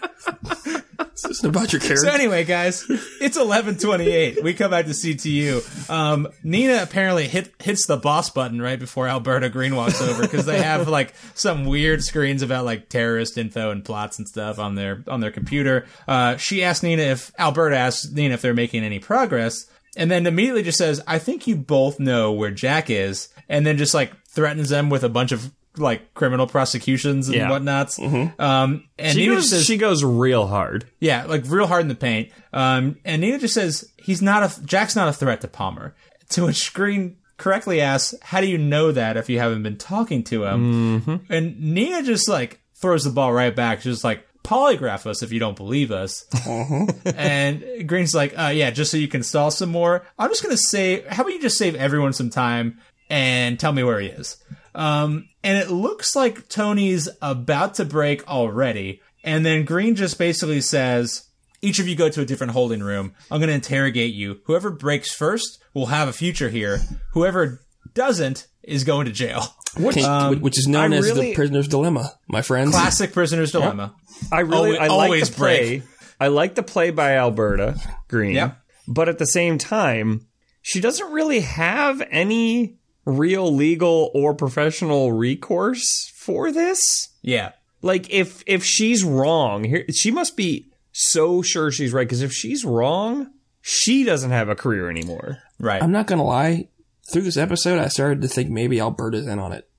[1.11, 2.07] This isn't about your character.
[2.07, 2.83] So anyway, guys,
[3.21, 4.43] it's eleven twenty eight.
[4.43, 5.89] We come back to CTU.
[5.89, 10.45] Um, Nina apparently hit hits the boss button right before Alberta Green walks over because
[10.47, 14.73] they have like some weird screens about like terrorist info and plots and stuff on
[14.73, 15.85] their on their computer.
[16.07, 20.25] Uh, she asks Nina if Alberta asks Nina if they're making any progress, and then
[20.25, 24.11] immediately just says, "I think you both know where Jack is," and then just like
[24.25, 27.49] threatens them with a bunch of like criminal prosecutions and Yeah.
[27.49, 27.99] whatnots.
[27.99, 29.49] Um, and she Nina goes.
[29.49, 30.85] says, she goes real hard.
[30.99, 32.29] yeah, like real hard in the paint.
[32.53, 35.95] Um, and Nina just says he's not a Jack's not a threat to Palmer.
[36.29, 40.23] To which Green correctly asks, "How do you know that if you haven't been talking
[40.25, 45.23] to him?" And Nina just like throws the ball right back, just like polygraph us
[45.23, 46.25] if you don't believe us.
[47.05, 50.05] and Green's like, uh, "Yeah, just so you can stall some more.
[50.17, 53.83] I'm just gonna say, how about you just save everyone some time and tell me
[53.83, 54.37] where he is."
[54.75, 59.01] Um, and it looks like Tony's about to break already.
[59.23, 61.27] And then Green just basically says,
[61.61, 63.13] each of you go to a different holding room.
[63.31, 64.41] I'm going to interrogate you.
[64.45, 66.81] Whoever breaks first will have a future here.
[67.13, 67.61] Whoever
[67.93, 69.43] doesn't is going to jail.
[69.77, 69.97] Which,
[70.41, 72.71] which is known I as really- the prisoner's dilemma, my friends.
[72.71, 73.93] Classic prisoner's dilemma.
[74.31, 75.83] I really, Always- I like always the play.
[76.17, 77.75] I like the play by Alberta
[78.07, 78.35] Green.
[78.35, 78.57] Yep.
[78.87, 80.27] But at the same time,
[80.61, 87.09] she doesn't really have any real legal or professional recourse for this.
[87.21, 87.51] Yeah.
[87.81, 92.31] Like if if she's wrong, here she must be so sure she's right because if
[92.33, 95.39] she's wrong, she doesn't have a career anymore.
[95.59, 95.81] Right.
[95.83, 96.69] I'm not gonna lie.
[97.11, 99.69] Through this episode, I started to think maybe Alberta's in on it.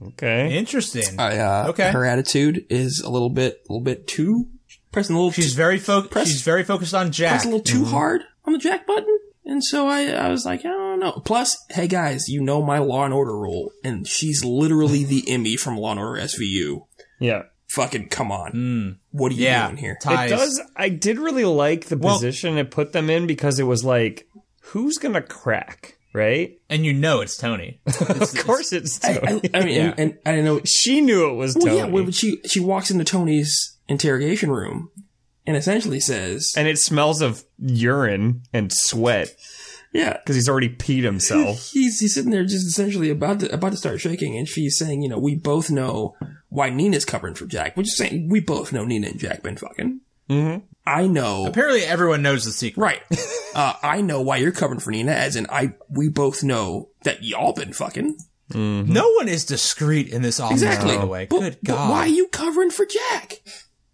[0.00, 0.56] Okay.
[0.56, 1.18] Interesting.
[1.18, 1.90] I, uh, Okay.
[1.90, 4.46] Her attitude is a little bit, a little bit too
[4.92, 5.32] pressing a little.
[5.32, 7.30] she's too, very fo- Press- she's very focused on Jack.
[7.30, 9.18] pressing a little too hard on the jack button,
[9.48, 11.20] and so I, I was like, I don't know.
[11.24, 15.56] Plus, hey guys, you know my Law and Order rule, and she's literally the ME
[15.56, 16.86] from Law and Order SVU.
[17.18, 17.42] Yeah.
[17.70, 18.52] Fucking come on.
[18.52, 18.96] Mm.
[19.10, 19.98] what are you Yeah, doing here?
[20.00, 20.30] ties.
[20.30, 20.62] It does.
[20.76, 24.26] I did really like the Well- position it put them in because it was like,
[24.62, 26.58] who's gonna crack, right?
[26.70, 27.80] and you know it's Tony.
[28.00, 29.50] Of course, it's I, Tony.
[29.52, 29.94] I, I mean, Yeah.
[29.98, 30.60] and, and I know.
[30.64, 34.90] she knew it was Well, Tony, yeah, when she she walks into Tony's interrogation room
[35.48, 39.34] and essentially says, and it smells of urine and sweat
[39.92, 41.70] "Yeah, because he's already peed himself.
[41.72, 45.02] he's he's sitting there just essentially about to about to start shaking, and she's saying,
[45.02, 46.14] you know, we both know
[46.50, 47.76] why Nina's covering for Jack.
[47.76, 50.00] Which is saying we both know Nina and Jack been fucking.
[50.30, 50.62] Mhm.
[50.86, 52.80] I know, Apparently, everyone knows the secret.
[52.82, 53.00] right?
[53.54, 57.22] uh, I know why you're covering for Nina, as in I we both know that
[57.24, 58.16] y'all been fucking.
[58.54, 60.94] No one is discreet in this office, Exactly.
[60.96, 61.26] by the way.
[61.28, 61.90] But, Good but God.
[61.90, 63.40] why are you covering for Jack?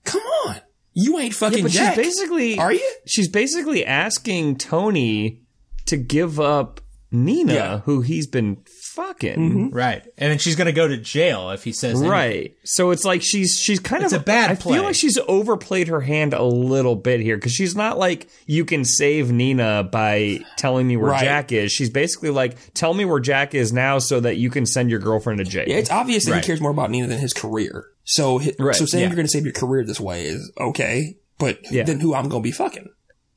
[0.04, 0.60] Come on,
[0.94, 1.94] you ain't fucking but Jack.
[1.96, 2.94] she's basically Are you?
[3.06, 5.42] She's basically asking Tony
[5.86, 6.80] to give up
[7.10, 7.66] Nina, Yeah.
[7.66, 7.84] Mm-hmm.
[7.84, 8.58] who he's been
[8.94, 9.70] fucking.
[9.70, 10.02] Right.
[10.18, 12.10] And then she's going to go to jail if he says anything.
[12.10, 12.56] Right.
[12.64, 14.74] So it's like she's she's kind It's of a bad I play.
[14.74, 18.64] feel like she's overplayed her hand a little bit here because she's not like you
[18.64, 21.22] can save Nina by telling me where Right.
[21.24, 21.70] Jack is.
[21.70, 25.00] She's basically like tell me where Jack is now so that you can send your
[25.00, 25.64] girlfriend to jail.
[25.68, 26.40] Yeah, it's obvious that Right.
[26.42, 27.86] he cares more about Nina than his career.
[28.04, 29.08] So, Right, so saying yeah.
[29.08, 31.84] you're going to save your career this way is okay, but Yeah.
[31.84, 32.88] then who I'm going to be fucking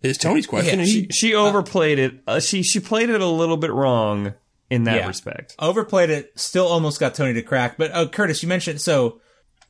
[0.04, 0.76] is Tony's question.
[0.80, 2.22] Yeah, and she he, she overplayed it.
[2.28, 4.34] Uh, she she played it a little bit wrong
[4.70, 5.08] in that Yeah.
[5.08, 5.56] respect.
[5.60, 7.78] Overplayed it, still almost got Tony to crack.
[7.78, 9.22] But uh, Curtis, you mentioned so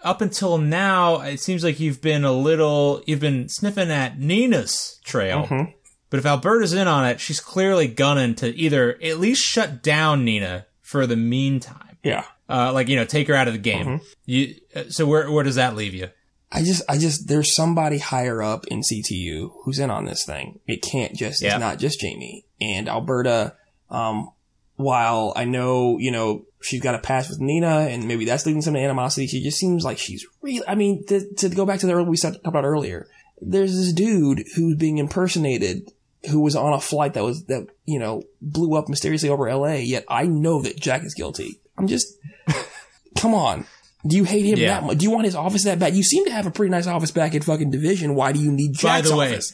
[0.02, 5.00] up until now, it seems like you've been a little, you've been sniffing at Nina's
[5.04, 5.44] trail.
[5.46, 5.72] Mm-hmm.
[6.10, 10.24] But if Alberta's in on it, she's clearly gunning to either at least shut down
[10.26, 11.98] Nina for the meantime.
[12.04, 13.86] yeah, Uh, like, you know, take her out of the game.
[13.86, 14.04] Mm-hmm.
[14.26, 16.10] You, uh, so where, where does that leave you?
[16.52, 20.60] I just, I just, there's somebody higher up in CTU who's in on this thing.
[20.66, 21.56] It can't just, Yeah.
[21.56, 23.56] it's not just Jamie and Alberta.
[23.90, 24.30] Um,
[24.78, 28.62] while I know, you know, she's got a past with Nina and maybe that's leading
[28.62, 31.80] to some animosity, she just seems like she's really, I mean, to, to go back
[31.82, 33.08] to the earlier we said talked about earlier,
[33.42, 35.92] there's this dude who's being impersonated
[36.32, 39.74] who was on a flight that was, that, you know, blew up mysteriously over LA,
[39.74, 41.60] yet I know that Jack is guilty.
[41.78, 42.08] I'm just,
[43.18, 43.66] come on.
[44.06, 44.76] Do you hate him Yeah.
[44.76, 44.98] that much?
[45.00, 45.96] Do you want his office that bad?
[45.96, 48.16] You seem to have a pretty nice office back at fucking Division.
[48.16, 49.54] Why do you need By Jack's the way, office?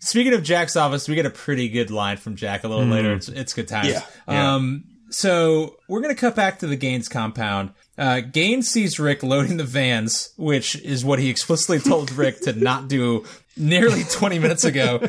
[0.00, 3.14] Speaking of Jack's office, we get a pretty good line from Jack a little later.
[3.14, 3.88] It's, it's good times.
[3.88, 4.54] Yeah, yeah.
[4.54, 7.70] Um, so we're going to cut back to the Gaines compound.
[7.98, 12.52] Uh, Gaines sees Rick loading the vans, which is what he explicitly told Rick to
[12.52, 13.24] not do
[13.56, 15.00] nearly 20 minutes ago,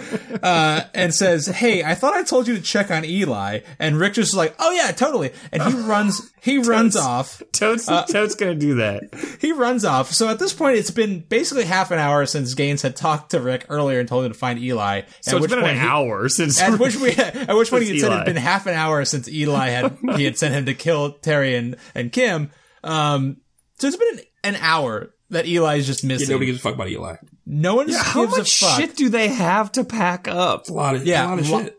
[0.42, 3.60] uh, and says, Hey, I thought I told you to check on Eli.
[3.78, 5.32] And Rick just like, Oh yeah, totally.
[5.52, 7.42] And he runs, he runs off.
[7.52, 9.04] Toad's Uh, Toad's gonna do that.
[9.42, 10.12] He runs off.
[10.13, 13.42] So at this point, it's been basically half an hour since Gaines had talked to
[13.42, 15.02] Rick earlier and told him to find Eli.
[15.20, 16.62] So it's been an he- hour since.
[16.62, 18.18] at which we, at which point he had said it Eli.
[18.20, 21.56] had been half an hour since Eli had he had sent him to kill Terry
[21.56, 22.51] and, and Kim.
[22.84, 23.38] Um,
[23.80, 26.30] so it's been an, an hour that Eli is just Yeah, missing.
[26.30, 27.15] nobody gives a fuck about Eli.
[27.45, 28.80] no one How gives much a fuck.
[28.80, 30.69] shit do they have to pack up?
[30.69, 31.77] A lot of, Yeah, a lot of lo- shit.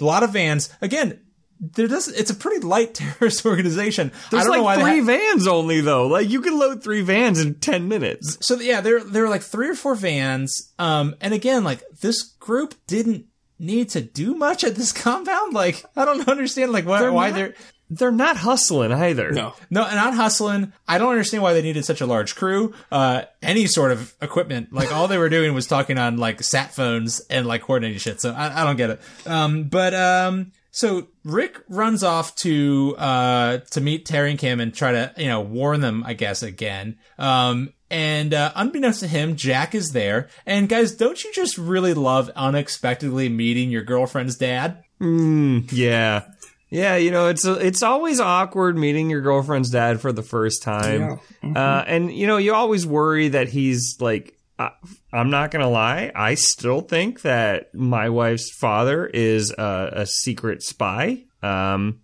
[0.00, 0.70] A lot of vans.
[0.80, 1.20] Again,
[1.60, 2.16] there doesn't.
[2.18, 4.12] It's a pretty light terrorist organization.
[4.30, 6.06] There's I don't know why like three ha- vans only though.
[6.06, 8.38] Like you can load three vans in ten minutes.
[8.40, 10.72] so yeah, there there were like three or four vans.
[10.78, 13.26] Um, and again, like this group didn't
[13.58, 15.52] need to do much at this compound.
[15.52, 17.54] Like I don't understand like why, They're why not- they're
[17.90, 19.32] They're not hustling either.
[19.32, 19.52] No.
[19.68, 20.72] No, not hustling.
[20.86, 22.72] I don't understand why they needed such a large crew.
[22.92, 24.72] Uh, any sort of equipment.
[24.72, 28.20] Like all they were doing was talking on like sat phones and like coordinating shit.
[28.20, 29.00] So I, I don't get it.
[29.26, 34.72] Um, but um, so Rick runs off to uh to meet Terry and Kim and
[34.72, 36.96] try to you know warn them, I guess again.
[37.18, 37.72] Um.
[37.92, 40.28] And uh, unbeknownst to him, Jack is there.
[40.46, 44.84] And guys, don't you just really love unexpectedly meeting your girlfriend's dad?
[45.00, 46.26] Mm, yeah.
[46.70, 51.18] Yeah, you know, it's it's always awkward meeting your girlfriend's dad for the first time.
[51.42, 54.70] Uh, and you know, you always worry that he's like I,
[55.12, 60.06] I'm not going to lie, I still think that my wife's father is a, a
[60.06, 61.24] secret spy.
[61.42, 62.00] Um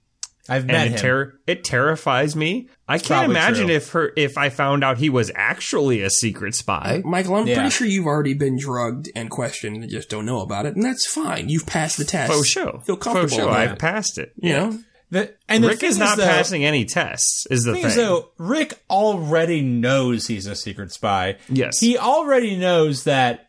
[0.48, 0.98] I've met him.
[0.98, 2.68] ter- it terrifies me.
[2.88, 3.74] I can't imagine true.
[3.74, 7.02] if her if I found out he was actually a secret spy.
[7.04, 7.54] Michael, I'm Yeah.
[7.56, 10.84] pretty sure you've already been drugged and questioned and just don't know about it, and
[10.84, 11.48] that's fine.
[11.48, 12.32] You've passed the test.
[12.32, 12.80] Faux sure.
[12.86, 13.48] Feel comfortable Faux show.
[13.48, 13.78] about I've it.
[13.80, 14.32] passed it.
[14.36, 14.78] You know?
[15.10, 17.46] The- and Rick thing is not though- passing any tests.
[17.50, 18.00] Is the thing thing?
[18.16, 21.36] is, Rick already knows he's a secret spy.
[21.48, 21.78] Yes.
[21.80, 23.48] He already knows that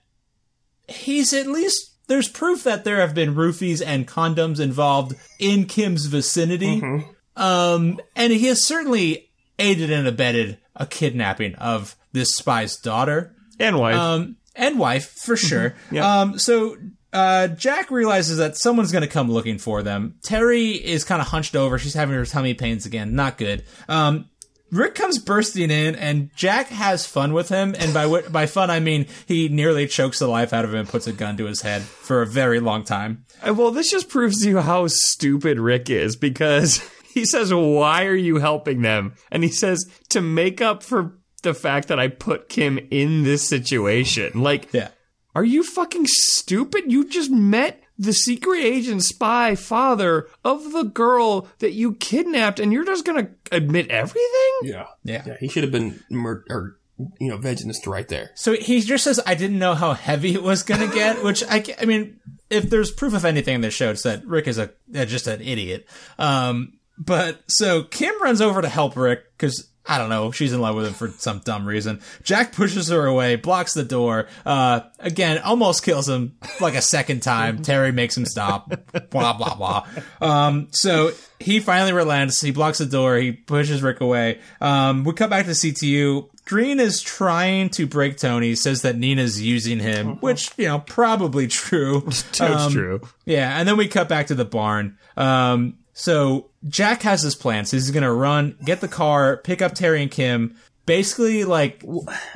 [0.88, 1.92] he's at least.
[2.08, 6.80] There's proof that there have been roofies and condoms involved in Kim's vicinity.
[6.80, 7.42] Mm-hmm.
[7.42, 9.27] Um, and he has certainly
[9.60, 13.96] aided and abetted a kidnapping of this spy's daughter and wife.
[13.96, 15.76] um, and wife for sure.
[15.92, 16.22] Yeah.
[16.22, 16.78] Um, so
[17.14, 20.16] uh, Jack realizes that someone's going to come looking for them.
[20.24, 21.78] Terry is kind of hunched over.
[21.80, 23.16] She's having her tummy pains again.
[23.16, 23.64] Not good.
[23.88, 24.30] Um,
[24.70, 27.74] Rick comes bursting in, and Jack has fun with him.
[27.80, 30.90] And by by fun, I mean he nearly chokes the life out of him and
[30.90, 33.24] puts a gun to his head for a very long time.
[33.48, 36.82] Uh, Well, this just proves to you how stupid Rick is because
[37.20, 39.14] he says, Why are you helping them?
[39.32, 43.48] And he says, To make up for the fact that I put Kim in this
[43.48, 44.42] situation.
[44.42, 44.90] Like, Yeah.
[45.36, 46.92] are you fucking stupid?
[46.92, 52.72] You just met the secret agent spy father of the girl that you kidnapped, and
[52.72, 54.52] you're just gonna admit everything?
[54.64, 54.86] Yeah.
[55.04, 55.24] Yeah.
[55.26, 55.38] Yeah.
[55.40, 56.78] He should have been mur- or
[57.20, 58.32] you know vegenist right there.
[58.36, 61.44] So he just says, "I didn't know how heavy it was going to get," which
[61.50, 64.58] I, I mean, if there's proof of anything in this show, it's that Rick is
[64.58, 65.88] a uh, just an idiot.
[66.18, 70.60] Um, but so Kim runs over to help Rick because I don't know, she's in
[70.60, 72.02] love with him for some dumb reason.
[72.22, 74.28] Jack pushes her away, blocks the door.
[74.46, 77.62] Uh, again, almost kills him like a second time.
[77.64, 78.70] Terry makes him stop.
[79.10, 79.88] Blah blah blah.
[80.22, 82.42] Um, so he finally relents.
[82.42, 83.16] He blocks the door.
[83.16, 84.40] He pushes Rick away.
[84.60, 86.28] Um, we come back to CTU.
[86.46, 88.56] Green is trying to break Tony.
[88.56, 92.02] Says that Nina's using him, which you know probably true.
[92.06, 93.02] That's Um, true.
[93.26, 94.98] yeah, and then we cut back to the barn.
[95.16, 97.66] Um, so Jack has this plan.
[97.66, 100.56] So he's gonna run, get the car, pick up Terry and Kim.
[100.86, 101.84] Basically, like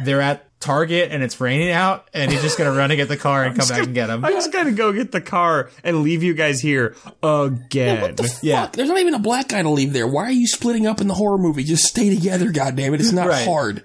[0.04, 3.18] they're at Target and it's raining out, and he's just gonna run and get the
[3.18, 4.26] car and come back and get them.
[4.26, 8.02] I'm just going to go get the car and leave you guys here again.
[8.02, 8.44] What the fuck?
[8.44, 8.68] Yeah.
[8.72, 10.08] There's not even a black guy to leave there.
[10.08, 11.64] Why are you splitting up in the horror movie?
[11.64, 13.00] Just stay together, goddammit.
[13.00, 13.46] It's not Right.
[13.48, 13.84] hard.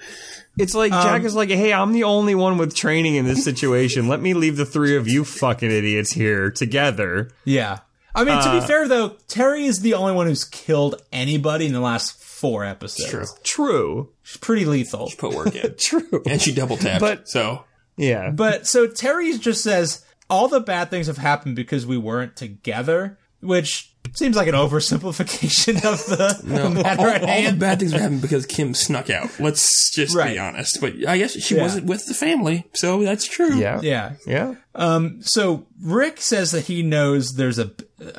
[0.59, 3.45] It's like Jack um, is like, hey, I'm the only one with training in this
[3.45, 4.09] situation.
[4.09, 7.31] Let me leave the three of you fucking idiots here together.
[7.45, 7.81] Yeah.
[8.17, 11.67] I mean, to Uh, be fair though, Terry is the only one who's killed anybody
[11.67, 13.11] in the last four episodes.
[13.11, 13.27] True.
[13.45, 14.09] True.
[14.23, 15.09] She's pretty lethal.
[15.09, 15.75] She Put work in.
[15.81, 16.23] True.
[16.27, 17.01] and she double tapped.
[17.01, 17.65] But- so
[17.97, 18.31] Yeah.
[18.31, 23.19] But so Terry just says all the bad things have happened because we weren't together,
[23.41, 26.41] which seems like an oversimplification of the
[26.83, 29.29] matter all, at all the bad things happened because Kim snuck out.
[29.41, 30.35] Let's just Right.
[30.35, 30.79] be honest.
[30.81, 31.63] But I guess she Yeah.
[31.63, 33.57] wasn't with the family, so that's true.
[33.57, 33.81] yeah.
[33.83, 34.13] yeah.
[34.27, 34.55] Yeah.
[34.75, 35.23] Um.
[35.23, 37.71] So Rick says that he knows there's a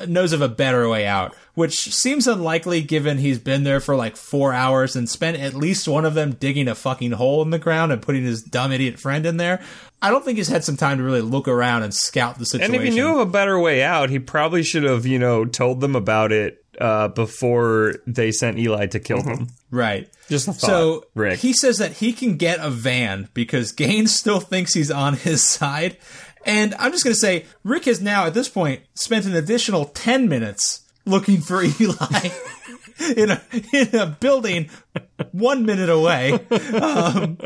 [0.08, 4.16] knows of a better way out, which seems unlikely given he's been there for like
[4.16, 7.60] four hours and spent at least one of them digging a fucking hole in the
[7.60, 9.60] ground and putting his dumb idiot friend in there.
[10.00, 12.74] I don't think he's had some time to really look around and scout the situation.
[12.74, 12.98] And situation.
[12.98, 15.80] if he knew of a better way out, he probably should have, you know, told
[15.80, 19.48] them about it uh, before they sent Eli to kill them.
[19.70, 20.08] right.
[20.28, 21.40] Just a thought, So Rick.
[21.40, 25.42] he says that he can get a van because Gaines still thinks he's on his
[25.56, 25.96] side.
[26.46, 29.86] And I'm just going to say, Rick has now, at this point, spent an additional
[29.86, 32.28] 10 minutes looking for Eli
[33.16, 33.42] in a,
[33.72, 34.70] in a building
[35.32, 36.32] one minute away.
[36.74, 37.38] Um,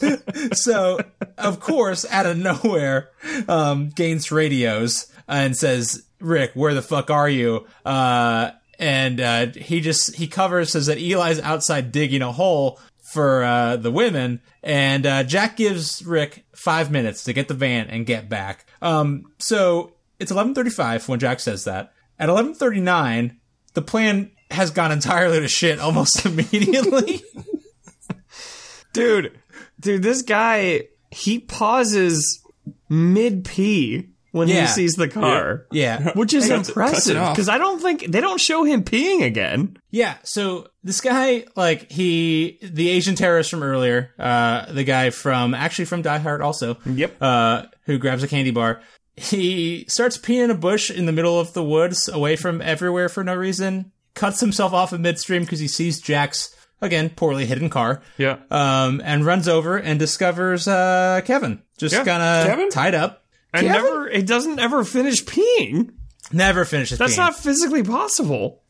[0.52, 1.00] so,
[1.36, 3.10] of course, out of nowhere,
[3.48, 7.66] um, Gaines radios and says, Rick, where the fuck are you?
[7.84, 12.80] Uh, and uh, he just he covers says that Eli's outside digging a hole
[13.12, 17.88] for uh, the women, and uh, Jack gives Rick five minutes to get the van
[17.88, 18.66] and get back.
[18.80, 21.92] Um, so it's eleven thirty-five when Jack says that.
[22.20, 23.40] At eleven thirty-nine,
[23.74, 27.22] the plan has gone entirely to shit almost immediately.
[28.92, 29.38] dude,
[29.80, 32.42] dude, this guy, he pauses
[32.88, 34.62] mid pee when Yeah.
[34.62, 35.66] he sees the car.
[35.72, 38.64] yeah, Which is Cuts it- cuts it impressive because I don't think they don't show
[38.64, 39.76] him peeing again.
[39.90, 45.54] Yeah, so this guy, like he, the Asian terrorist from earlier, uh, the guy from
[45.54, 47.16] actually from Die Hard, also, Yep.
[47.22, 48.82] uh, who grabs a candy bar.
[49.16, 53.08] He starts peeing in a bush in the middle of the woods, away from everywhere
[53.08, 53.90] for no reason.
[54.18, 58.02] Cuts himself off in midstream because he sees Jack's again poorly hidden car.
[58.18, 58.38] Yeah.
[58.50, 62.04] Um, and runs over and discovers uh Kevin just Yeah.
[62.04, 62.70] kind of Kevin?
[62.70, 63.24] tied up.
[63.54, 63.82] And Kevin?
[63.82, 65.92] never, it doesn't ever finish peeing.
[66.32, 66.96] Never finishes.
[66.98, 67.00] Peeing.
[67.00, 67.16] That's peeing.
[67.18, 68.62] not physically possible.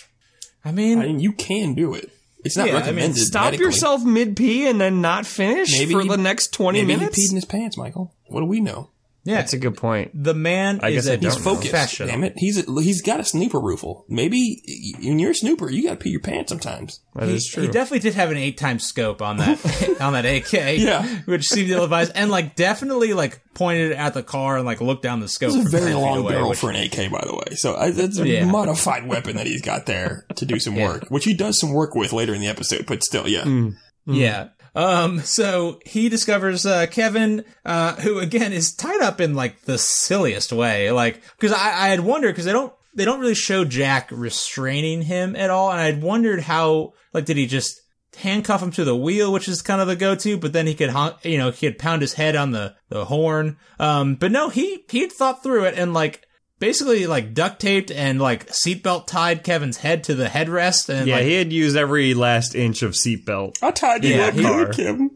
[0.64, 2.10] I mean, I mean, you can do it.
[2.44, 3.16] It's not Yeah, I mean, recommended.
[3.18, 3.66] Stop medically.
[3.66, 7.16] yourself mid pee and then not finish Maybe for he- the next 20 Maybe minutes.
[7.16, 8.14] he peed in his pants, Michael.
[8.26, 8.90] What do we know?
[9.28, 10.10] Yeah, That's a good point.
[10.14, 11.52] the man I is guess I a don't He's know.
[11.54, 11.70] focused.
[11.70, 12.08] professional.
[12.08, 12.32] Damn it.
[12.36, 14.06] He's a, he's got a snooper rifle.
[14.08, 14.62] Maybe
[15.02, 17.00] when you're a snooper, you got to pee your pants sometimes.
[17.14, 17.64] That he, is true.
[17.64, 20.78] he definitely did have an eight times scope on that on that AK.
[20.78, 21.06] Yeah.
[21.26, 25.02] which seemed ill advised, and like definitely like pointed at the car and like looked
[25.02, 25.54] down the scope.
[25.54, 27.54] It's a very long away, barrel which- for an AK, by the way.
[27.56, 28.44] So I, that's a Yeah.
[28.46, 31.94] modified weapon that he's got there to do some work, which he does some work
[31.94, 32.86] with later in the episode.
[32.86, 33.42] But still, yeah.
[33.42, 33.74] Mm.
[34.06, 34.48] Yeah.
[34.78, 35.20] Um.
[35.20, 40.52] So he discovers uh, Kevin, uh, who again is tied up in like the silliest
[40.52, 44.08] way, like because I, I had wondered because they don't they don't really show Jack
[44.12, 47.80] restraining him at all, and I had wondered how like did he just
[48.18, 50.74] handcuff him to the wheel, which is kind of the go to, but then he
[50.74, 53.56] could you know he could pound his head on the the horn.
[53.80, 54.14] Um.
[54.14, 56.27] But no, he he thought through it and like
[56.58, 61.16] basically like duct taped and like seatbelt tied Kevin's head to the headrest and Yeah,
[61.16, 63.56] like, he had used every last inch of seatbelt.
[63.62, 65.10] I tied you Yeah, up he- good, Kim.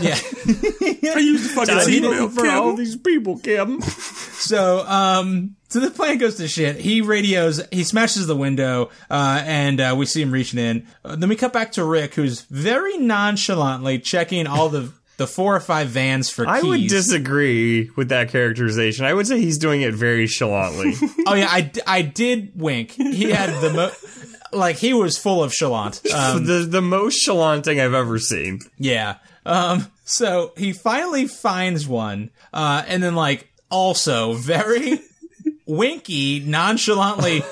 [0.00, 0.14] yeah.
[1.14, 2.76] I used the fucking Tied you seatbelt, up for all Kim.
[2.76, 3.80] these people, Kim.
[4.44, 6.76] So, um, so the plane goes to shit.
[6.76, 10.86] He radios, he smashes the window, uh, and, uh, we see him reaching in.
[11.02, 15.54] Uh, then we cut back to Rick, who's very nonchalantly checking all the, the four
[15.54, 16.68] or five vans for I keys.
[16.68, 19.04] would disagree with that characterization.
[19.04, 20.94] I would say he's doing it very chalantly.
[21.26, 22.92] oh yeah, I, I did wink.
[22.92, 23.90] He had the mo,
[24.52, 26.00] like, he was full of chalant.
[26.14, 28.60] Um, the the most chalanting I've ever seen.
[28.78, 29.16] Yeah.
[29.46, 35.00] Um, so he finally finds one, uh, and then like also very
[35.66, 37.42] winky, nonchalantly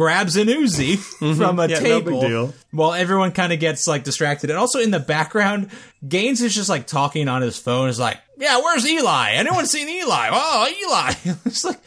[0.00, 0.96] grabs an Uzi
[1.36, 1.70] from a Mm-hmm.
[1.70, 2.54] Yeah, no table deal.
[2.70, 4.48] while everyone kind of gets like distracted.
[4.48, 5.68] And also in the background,
[6.08, 7.90] Gaines is just like talking on his phone.
[7.90, 9.32] Is like, yeah, where's Eli?
[9.32, 10.28] Anyone seen Eli?
[10.32, 11.34] Oh, Eli.
[11.44, 11.78] it's like,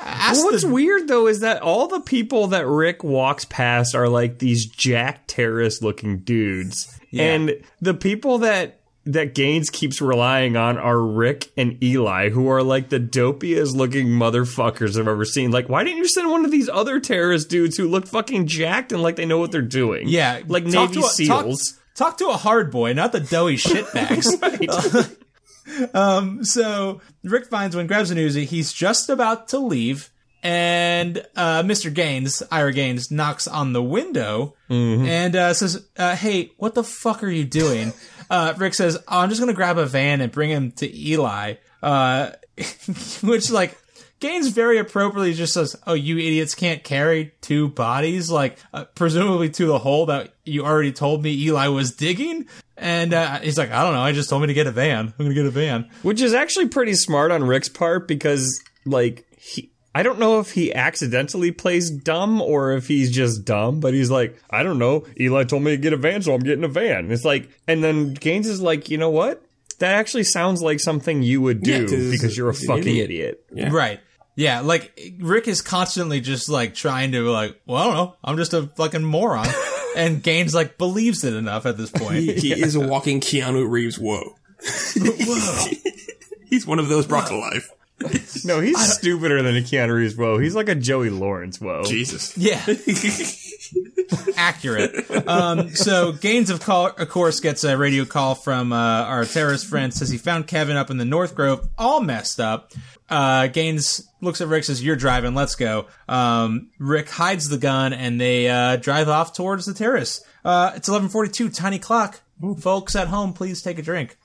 [0.00, 4.08] ask What's the- weird though is that all the people that Rick walks past are
[4.08, 6.98] like these jack terrorist looking dudes.
[7.12, 12.62] And the people that that Gaines keeps relying on are Rick and Eli, who are
[12.62, 15.50] like the dopiest looking motherfuckers I've ever seen.
[15.50, 18.92] Like, why didn't you send one of these other terrorist dudes who look fucking jacked
[18.92, 20.08] and like they know what they're doing?
[20.08, 21.78] Yeah, like talk Navy a- SEALs.
[21.94, 25.16] Talk, to a hard boy, not the doughy shitbags.
[25.94, 28.44] um, so Rick finds one, grabs an Uzi.
[28.44, 30.10] He's just about to leave,
[30.42, 31.92] and uh, Mr.
[31.92, 37.22] Gaines, Ira Gaines, knocks on the window and uh, says, uh, "Hey, what the fuck
[37.22, 37.92] are you doing?"
[38.30, 41.54] Uh, Rick says, oh, "I'm just gonna grab a van and bring him to Eli,"
[41.82, 42.30] uh,
[43.22, 43.76] which like.
[44.20, 49.48] Gaines very appropriately just says, "Oh, you idiots can't carry two bodies, like uh, presumably
[49.48, 53.70] to the hole that you already told me Eli was digging." And uh, he's like,
[53.70, 54.02] "I don't know.
[54.02, 55.06] I just told me to get a van.
[55.06, 59.24] I'm gonna get a van." Which is actually pretty smart on Rick's part because, like,
[59.38, 59.72] he.
[59.94, 64.10] I don't know if he accidentally plays dumb or if he's just dumb, but he's
[64.10, 65.04] like, I don't know.
[65.18, 67.10] Eli told me to get a van, so I'm getting a van.
[67.10, 69.42] It's like, and then Gaines is like, you know what?
[69.80, 73.44] That actually sounds like something you would do 'cause because you're a fucking idiot.
[73.50, 73.72] idiot.
[73.72, 73.98] Right.
[74.36, 78.36] Yeah, like Rick is constantly just like trying to like, well, I don't know, I'm
[78.36, 79.48] just a fucking moron.
[79.96, 82.16] and Gaines like believes it enough at this point.
[82.16, 83.98] He, he is a walking Keanu Reeves.
[83.98, 84.22] Whoa.
[84.96, 85.66] Whoa.
[86.48, 87.70] He's one of those brought to life.
[88.44, 90.16] No, he's stupider than a Keanu Reeves.
[90.16, 91.60] Whoa, he's like a Joey Lawrence.
[91.60, 92.36] Whoa, Jesus.
[92.38, 92.64] Yeah.
[94.36, 95.10] Accurate.
[95.28, 99.66] Um, so Gaines, of, call, of course, gets a radio call from uh, our terrorist
[99.66, 99.92] friend.
[99.92, 102.72] Says he found Kevin up in the North Grove, all messed up.
[103.08, 105.34] Uh, Gaines looks at Rick, says, "You're driving.
[105.34, 110.22] Let's go." Um, Rick hides the gun, and they uh, drive off towards the terrace.
[110.44, 111.54] Uh, it's 11:42.
[111.54, 112.20] Tiny clock.
[112.60, 114.16] Folks at home, please take a drink.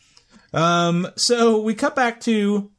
[0.54, 2.72] Um, so we cut back to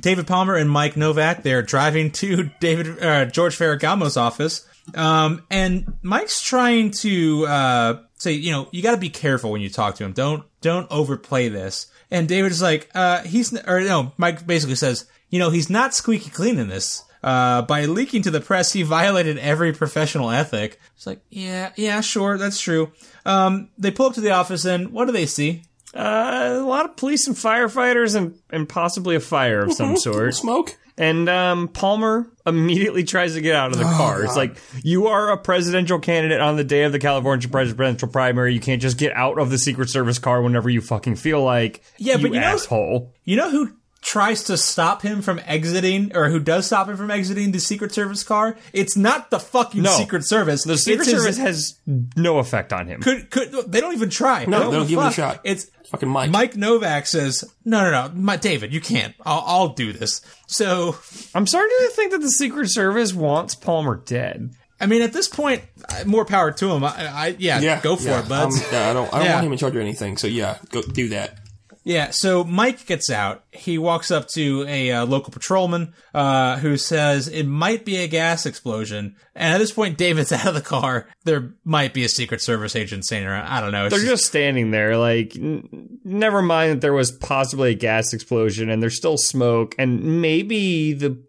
[0.00, 1.42] David Palmer and Mike Novick.
[1.42, 8.32] They're driving to David uh, George Ferragamo's office, um, and Mike's trying to uh, say,
[8.32, 10.12] you know, you got to be careful when you talk to him.
[10.12, 11.86] Don't don't overplay this.
[12.10, 15.94] And David is like, uh, he's or no, Mike basically says, you know, he's not
[15.94, 17.02] squeaky clean in this.
[17.22, 20.78] Uh, by leaking to the press, he violated every professional ethic.
[20.94, 22.92] It's like, yeah, yeah, sure, that's true.
[23.24, 25.64] Um, they pull up to the office, and what do they see?
[25.94, 30.34] Uh, a lot of police and firefighters and, and possibly a fire of some sort.
[30.34, 30.76] Smoke?
[30.98, 34.24] And um, Palmer immediately tries to get out of the car.
[34.24, 38.54] It's like, you are a presidential candidate on the day of the California presidential primary.
[38.54, 41.82] You can't just get out of the Secret Service car whenever you fucking feel like.
[41.98, 43.14] Yeah, but you know- asshole.
[43.24, 43.72] You know who
[44.06, 47.92] tries to stop him from exiting, or who does stop him from exiting the Secret
[47.92, 48.56] Service car?
[48.72, 49.90] It's not the fucking No.
[49.90, 50.62] Secret Service.
[50.64, 51.74] The Secret It's his- Service has
[52.16, 53.00] no effect on him.
[53.02, 54.44] could could they don't even try.
[54.44, 55.40] No, they don't give it a shot.
[55.44, 56.30] It's Fucking Mike.
[56.32, 59.14] Mike Novick says, "No, no, no, my, David, you can't.
[59.24, 60.96] I'll, I'll do this." So,
[61.32, 64.50] I'm starting to think that the Secret Service wants Palmer dead.
[64.80, 66.82] I mean, at this point, uh, more power to him.
[66.82, 67.80] I, I yeah, Yeah.
[67.80, 68.18] go for yeah.
[68.20, 68.52] it, bud.
[68.52, 69.34] I'm- yeah, I don't, I don't Yeah.
[69.34, 71.38] want him in charge of anything, so yeah, go do that.
[71.86, 73.44] Yeah, so Mike gets out.
[73.52, 78.08] He walks up to a uh, local patrolman uh, who says it might be a
[78.08, 79.14] gas explosion.
[79.36, 81.06] And at this point, David's out of the car.
[81.24, 83.46] There might be a Secret Service agent standing around.
[83.46, 83.86] I don't know.
[83.86, 87.74] It's They're just- just standing there, like, n- never mind that there was possibly a
[87.74, 91.22] gas explosion and there's still smoke, and maybe the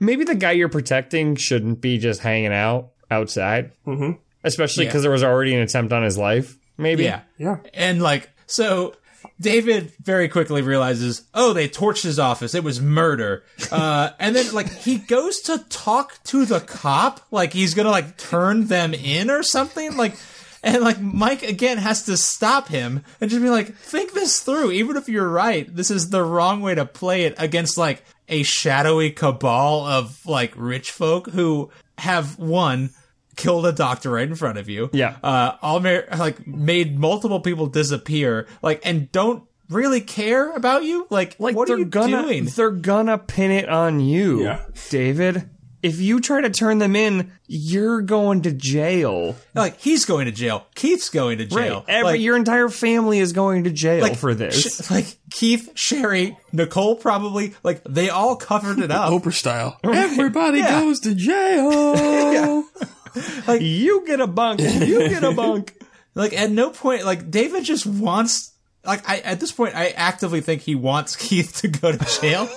[0.00, 4.18] maybe the guy you're protecting shouldn't be just hanging out outside, mm-hmm.
[4.42, 6.58] especially because there was already an attempt on his life.
[6.76, 7.20] Maybe, yeah.
[7.38, 7.58] Yeah.
[7.74, 8.94] And like, so
[9.40, 12.54] David very quickly realizes, oh, they torched his office.
[12.54, 13.42] It was murder.
[13.70, 18.16] Uh, and then like he goes to talk to the cop, like he's gonna like
[18.16, 19.96] turn them in or something.
[19.96, 20.14] Like,
[20.62, 24.72] and like Mike again has to stop him and just be like, think this through.
[24.72, 28.42] Even if you're right, this is the wrong way to play it against like a
[28.42, 32.90] shadowy cabal of like rich folk who have one
[33.36, 34.90] killed a doctor right in front of you.
[34.92, 35.16] Yeah.
[35.22, 41.06] Uh, all ma- like made multiple people disappear, like, and don't really care about you.
[41.10, 42.44] Like, Like what they're are you gonna doing?
[42.46, 44.60] they're gonna pin it on you, Yeah.
[44.90, 45.48] David.
[45.82, 49.34] If you try to turn them in, you're going to jail.
[49.54, 50.66] Like, he's going to jail.
[50.74, 51.86] Keith's going to jail.
[51.88, 54.60] Every like, your entire family is going to jail like, for this.
[54.84, 59.10] sh- like Keith, Sherry, Nicole, probably like they all covered it up.
[59.10, 59.78] Oprah style.
[59.82, 60.80] Everybody Yeah.
[60.82, 62.64] goes to jail.
[63.60, 64.60] you get a bunk.
[64.60, 65.74] You get a bunk.
[66.12, 68.52] Like at no point, like David just wants.
[68.84, 72.48] Like I at this point, I actively think he wants Keith to go to jail.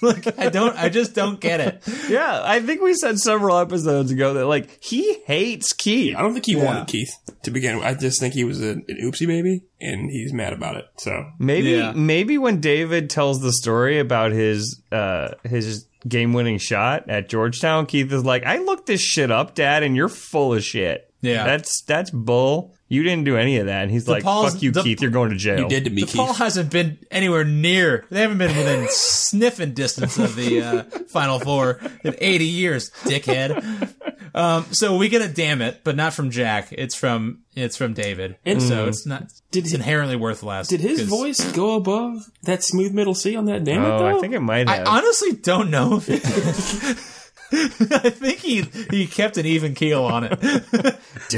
[0.00, 1.82] like I don't, I just don't get it.
[2.08, 6.14] Yeah, I think we said several episodes ago that like he hates Keith.
[6.16, 7.10] I don't think he wanted Keith
[7.42, 7.84] to begin with.
[7.84, 10.84] I just think he was a, an oopsie baby, and he's mad about it.
[10.96, 11.92] So Maybe Yeah.
[11.96, 17.86] maybe when David tells the story about his uh his game winning shot at Georgetown,
[17.86, 21.10] Keith is like, I looked this shit up, Dad, and you're full of shit.
[21.20, 21.44] Yeah.
[21.46, 22.74] That's that's bull.
[22.86, 23.82] You didn't do any of that.
[23.84, 25.60] And he's like, Paul's- Fuck you, the- Keith, you're going to jail.
[25.60, 26.36] you did to me, DePaul Keith.
[26.36, 28.04] hasn't been anywhere near.
[28.10, 33.93] They haven't been within sniffing distance of the uh, Final Four in 80 years, dickhead.
[34.36, 36.68] Um, so we get a damn it, but not from Jack.
[36.72, 38.36] It's from it's from David.
[38.44, 39.28] And so it's not.
[39.52, 40.66] Did it's he- inherently worthless.
[40.68, 43.98] Did his 'cause voice go above that smooth middle C on that damn it Oh,
[44.00, 44.16] though?
[44.16, 44.88] I think it might I have.
[44.88, 46.24] honestly don't know if it.
[47.52, 50.32] I think he he kept an even keel on it.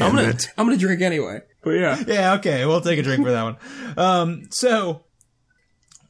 [0.00, 1.40] I'm gonna I'm gonna drink anyway.
[1.62, 3.56] But yeah, Yeah, okay, we'll take a drink for that one.
[3.98, 5.04] Um, so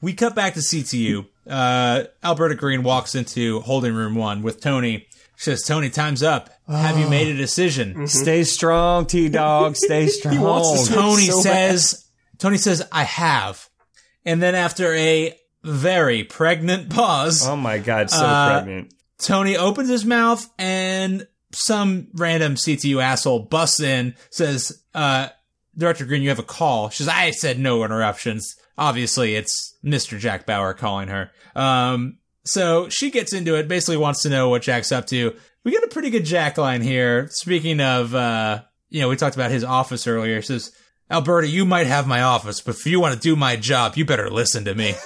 [0.01, 1.27] we cut back to CTU.
[1.49, 5.06] Uh, Alberta Green walks into holding room one with Tony.
[5.37, 6.51] She says, "Tony, time's up.
[6.69, 9.77] Have you made a decision?" Stay strong, T Dog.
[9.77, 10.41] Stay strong.
[10.41, 12.07] wants to Tony so says,
[12.39, 13.69] "Tony says I have,"
[14.25, 18.95] and then after a very pregnant pause, Oh my god, so Uh, pregnant.
[19.19, 25.29] Tony opens his mouth and some random CTU asshole busts in, says, uh,
[25.77, 26.91] Director Green, you have a call.
[26.91, 28.55] She says, I said no interruptions.
[28.79, 30.19] Obviously, it's Mr.
[30.19, 31.31] Jack Bauer calling her.
[31.55, 35.35] Um, so she gets into it, basically wants to know what Jack's up to.
[35.65, 37.29] We get a pretty good Jack line here.
[37.31, 40.39] Speaking of, uh, you know, we talked about his office earlier.
[40.39, 40.73] It says,
[41.11, 44.05] Alberta, you might have my office, but if you want to do my job, you
[44.05, 44.95] better listen to me.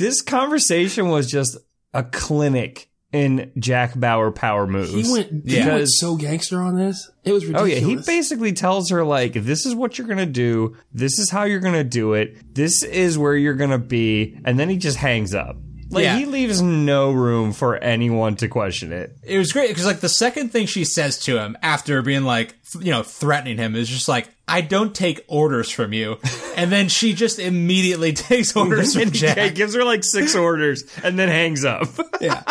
[0.00, 1.58] This conversation was just
[1.92, 4.92] a clinic in Jack Bauer power moves.
[4.92, 7.10] he went he went so gangster on this.
[7.22, 10.74] It was Oh yeah, he basically tells her like, "This is what you're gonna do.
[10.90, 12.54] This is how you're gonna do it.
[12.54, 15.56] This is where you're gonna be," and then he just hangs up.
[15.90, 16.16] Like Yeah.
[16.16, 19.16] he leaves no room for anyone to question it.
[19.24, 22.54] it was great because like the second thing she says to him after being like
[22.78, 26.18] you know threatening him is just like i don't take orders from you
[26.56, 30.84] and then she just immediately takes orders from And jack gives her like six orders
[31.02, 31.88] and then hangs up.
[32.20, 32.42] yeah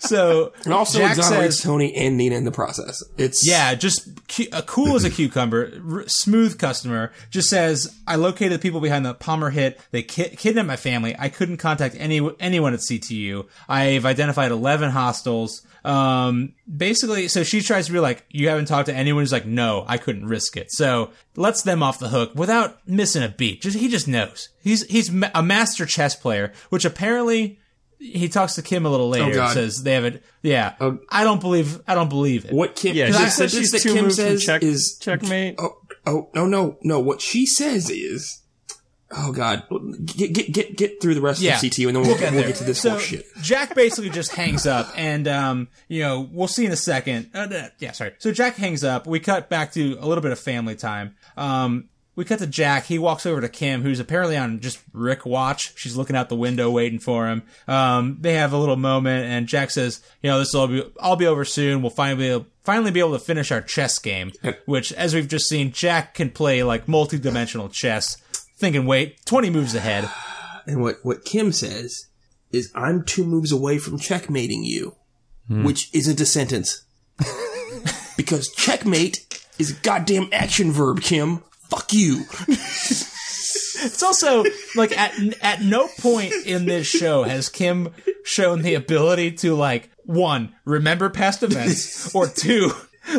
[0.00, 3.02] so and also jack exonerates says Tony and Nina in the process.
[3.18, 8.16] It's yeah just cu- uh, cool as a cucumber r- smooth customer just says i
[8.16, 9.78] located the people behind the palmer hit.
[9.90, 11.14] They ki- kidnapped my family.
[11.18, 15.62] I couldn't contact any anyone at ctu i've identified 11 hostiles.
[15.84, 19.22] Um basically so she tries to be like you haven't talked to anyone?
[19.22, 20.72] Who's like no i couldn't risk it.
[20.72, 23.62] So lets them off the hook without missing a beat.
[23.62, 24.48] Just he just knows.
[24.62, 27.59] He's he's a master chess player which apparently
[28.00, 29.26] he talks to Kim a little later.
[29.30, 29.52] Oh, God.
[29.54, 30.24] says they have it.
[30.42, 30.98] Yeah, Oh.
[31.10, 31.80] I don't believe.
[31.86, 32.52] I don't believe it.
[32.52, 32.96] what Kim.
[32.96, 35.56] Yeah, the she I- said she's that Kim says check, is checkmate.
[35.58, 35.76] Oh,
[36.06, 36.98] oh, no, no, no.
[36.98, 38.40] What she says is,
[39.12, 39.64] oh God,
[40.06, 41.56] get get get get through the rest Yeah.
[41.56, 43.26] of CTU, and then we'll, get we'll get to this so horse shit.
[43.42, 47.30] Jack basically just hangs up, and um, you know, we'll see in a second.
[47.34, 48.12] Uh, uh, yeah, sorry.
[48.18, 49.06] So Jack hangs up.
[49.06, 51.16] We cut back to a little bit of family time.
[51.36, 51.88] Um,
[52.20, 52.84] we cut to Jack.
[52.84, 55.72] He walks over to Kim, who's apparently on just Rick watch.
[55.78, 57.42] She's looking out the window, waiting for him.
[57.66, 61.16] Um, they have a little moment, and Jack says, "You know, this will be, I'll
[61.16, 61.80] be over soon.
[61.80, 64.32] We'll finally finally be able to finish our chess game."
[64.66, 68.18] Which, as we've just seen, Jack can play like multi-dimensional chess.
[68.58, 70.06] Thinking, wait, twenty moves ahead.
[70.66, 72.04] And what what Kim says
[72.52, 74.94] is, I'm two moves away from checkmating you,
[75.48, 76.84] which isn't a sentence.
[78.18, 81.44] because checkmate is a goddamn action verb, Kim.
[81.70, 82.24] Fuck you.
[83.82, 84.44] It's also
[84.76, 87.94] like at at no point in this show has Kim
[88.24, 92.72] shown the ability to like one remember past events or two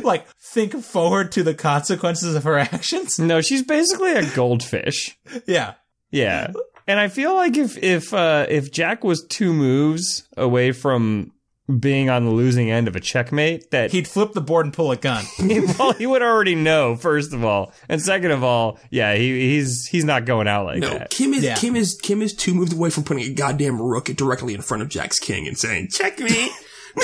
[0.03, 3.17] like think forward to the consequences of her actions.
[3.17, 5.17] No, she's basically a goldfish.
[5.47, 5.75] Yeah.
[6.11, 6.51] Yeah.
[6.87, 11.31] And I feel like if if uh if Jack was two moves away from
[11.79, 14.91] being on the losing end of a checkmate that He'd flip the board and pull
[14.91, 15.25] a gun.
[15.79, 19.87] well, he would already know first of all, and second of all, yeah, he, he's
[19.87, 21.09] he's not going out like No, that.
[21.09, 21.55] Kim is Yeah.
[21.55, 24.83] Kim is Kim is two moves away from putting a goddamn rook directly in front
[24.83, 26.51] of Jack's king and saying, checkmate.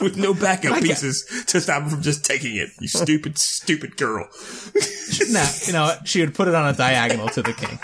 [0.00, 2.70] with no backup pieces to stop him from just taking it.
[2.80, 4.28] You stupid, stupid girl.
[5.28, 6.08] nah, you know, what?
[6.08, 7.78] she would put it on a diagonal to the king.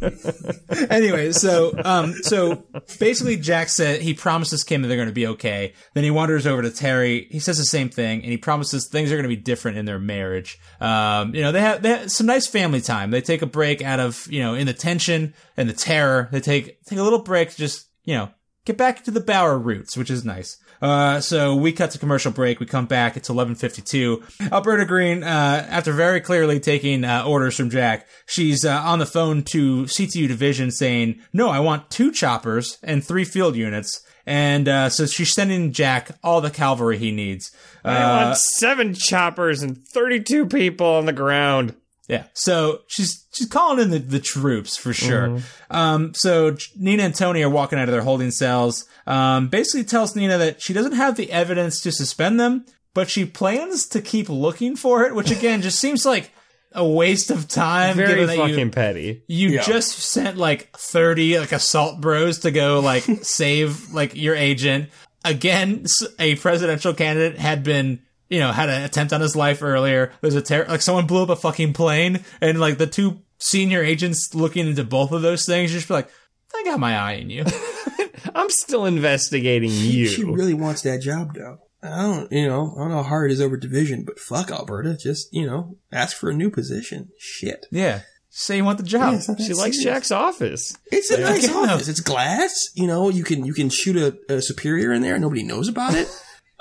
[0.90, 2.64] anyway, so um, so
[2.98, 5.72] basically, Jack said he promises Kim that they're going to be okay.
[5.94, 7.28] Then he wanders over to Terry.
[7.30, 9.86] He says the same thing, and he promises things are going to be different in
[9.86, 10.58] their marriage.
[10.80, 13.10] Um, you know, they have they have some nice family time.
[13.10, 16.28] They take a break out of you know in the tension and the terror.
[16.30, 18.30] They take take a little break to just you know
[18.64, 20.58] get back to the Bauer roots, which is nice.
[20.80, 22.60] Uh, so we cut to commercial break.
[22.60, 23.16] We come back.
[23.16, 24.52] It's 11:52.
[24.52, 29.06] Alberta Green, uh, after very clearly taking uh, orders from Jack, she's uh, on the
[29.06, 34.68] phone to CTU Division saying, "No, I want two choppers and three field units." And
[34.68, 37.54] uh, so she's sending Jack all the cavalry he needs.
[37.84, 41.74] Uh, I want seven choppers and thirty-two people on the ground.
[42.08, 42.24] Yeah.
[42.34, 45.40] So she's she's calling in the, the troops for sure.
[45.70, 48.84] Um, so Nina and Tony are walking out of their holding cells.
[49.06, 53.24] Um, basically tells Nina that she doesn't have the evidence to suspend them, but she
[53.24, 56.30] plans to keep looking for it, which again just seems like
[56.72, 57.96] a waste of time.
[57.96, 59.22] Very given that fucking you, petty.
[59.28, 59.62] you Yeah.
[59.62, 64.90] just sent like 30 like assault bros to go like save like your agent.
[65.24, 65.86] Again,
[66.20, 70.12] a presidential candidate had been, you know, had an attempt on his life earlier.
[70.20, 73.82] There's a terror, like someone blew up a fucking plane and like the two senior
[73.82, 76.08] agents looking into both of those things just be like,
[76.54, 77.44] I got my eye on you.
[78.34, 80.06] I'm still investigating you.
[80.08, 81.58] She really wants that job, though.
[81.82, 84.50] I don't, you know, I don't know how hard it is over division, but fuck
[84.50, 84.96] Alberta.
[84.96, 87.10] Just, you know, ask for a new position.
[87.18, 87.66] Shit.
[87.70, 88.00] yeah.
[88.38, 89.12] Say you want the job.
[89.12, 89.82] Yeah, it's not she likes serious.
[89.82, 90.76] Jack's office.
[90.92, 91.88] It's a nice office.
[91.88, 92.68] It's glass.
[92.74, 95.14] You know, you can you can shoot a, a superior in there.
[95.14, 96.06] and Nobody knows about it.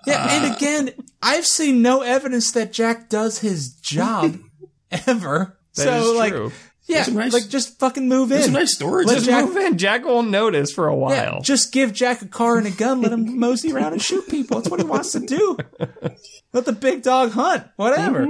[0.05, 0.91] Yeah, and again,
[1.21, 4.37] I've seen no evidence that Jack does his job
[5.07, 5.57] ever.
[5.75, 6.51] That so is like, true.
[6.87, 8.53] yeah, nice- like just fucking move in.
[8.53, 9.07] Nice storage.
[9.07, 9.77] Let Just Jack- Move in.
[9.77, 11.41] Jack won't notice for a Yeah, while.
[11.41, 13.01] just give Jack a car and a gun.
[13.01, 14.57] Let him mosey around and shoot people.
[14.57, 15.57] That's what he wants to do.
[16.53, 17.65] Let the big dog hunt.
[17.75, 18.23] Whatever.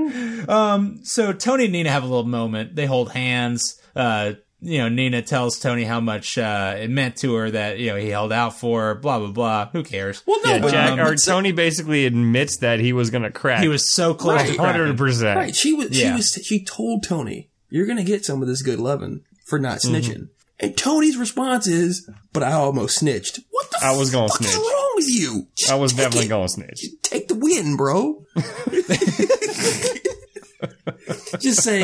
[0.49, 2.75] Um, so Tony and Nina have a little moment.
[2.75, 3.79] They hold hands.
[3.95, 4.33] Uh,
[4.65, 7.95] you know, Nina tells Tony how much uh, it meant to her that you know
[7.97, 8.81] he held out for.
[8.81, 9.69] her, Blah blah blah.
[9.71, 10.23] Who cares?
[10.25, 13.23] well, no, yeah, but, Jack um, or but- Tony basically admits that he was going
[13.23, 13.61] to crack.
[13.61, 14.65] He was so close to cracking.
[14.65, 15.37] hundred percent.
[15.37, 15.55] right.
[15.55, 15.89] She was.
[15.91, 16.09] Yeah.
[16.09, 16.39] She was.
[16.43, 19.95] She told Tony, "You're gonna get some of this good loving for not Mm-hmm.
[19.95, 23.79] snitching." And Tony's response is, "But I almost snitched." What the?
[23.83, 25.47] I was gonna fuck is wrong with you?
[25.57, 26.85] Just I was definitely going to snitch.
[27.03, 28.25] Take the win, bro.
[31.39, 31.81] Just say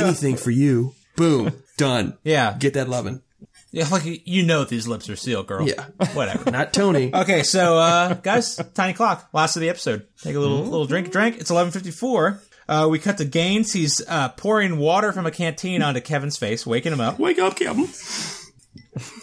[0.00, 0.94] anything for you.
[1.16, 1.52] Boom.
[1.76, 2.16] Done.
[2.24, 3.20] Yeah, Get that loving.
[3.72, 3.88] yeah.
[3.88, 5.66] Like you know, these lips are sealed, girl.
[5.68, 5.86] Yeah.
[6.14, 6.50] Whatever.
[6.50, 7.12] Not Tony.
[7.14, 10.06] Okay, so uh guys, tiny clock, last of the episode.
[10.22, 11.38] Take a little little drink, drink.
[11.38, 12.40] It's eleven fifty four.
[12.66, 13.74] Uh, we cut to Gaines.
[13.74, 17.18] He's uh, pouring water from a canteen onto Kevin's face, waking him up.
[17.18, 17.86] Wake up, Kevin.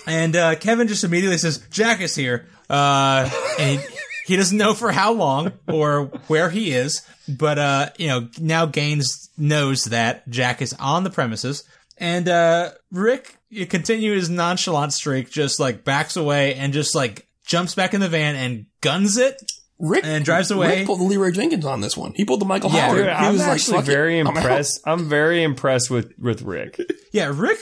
[0.06, 3.30] And uh, Kevin just immediately says, "Jack is here," uh,
[3.60, 3.88] and he,
[4.28, 7.02] he doesn't know for how long or where he is.
[7.28, 11.64] But uh, you know, now Gaines knows that Jack is on the premises,
[12.02, 17.28] and uh, Rick you continue his nonchalant streak, just like backs away and just like
[17.46, 19.42] jumps back in the van and guns it.
[19.80, 20.78] Rick And drives away.
[20.78, 22.14] Rick pulled the Leeroy Jenkins on this one.
[22.16, 22.98] He pulled the Michael Yeah, Howard.
[22.98, 24.80] Dude, he I'm was actually like, "Fuck it, very I'm impressed.
[24.86, 26.80] I'm very impressed with with Rick.
[27.14, 27.58] Yeah, Rick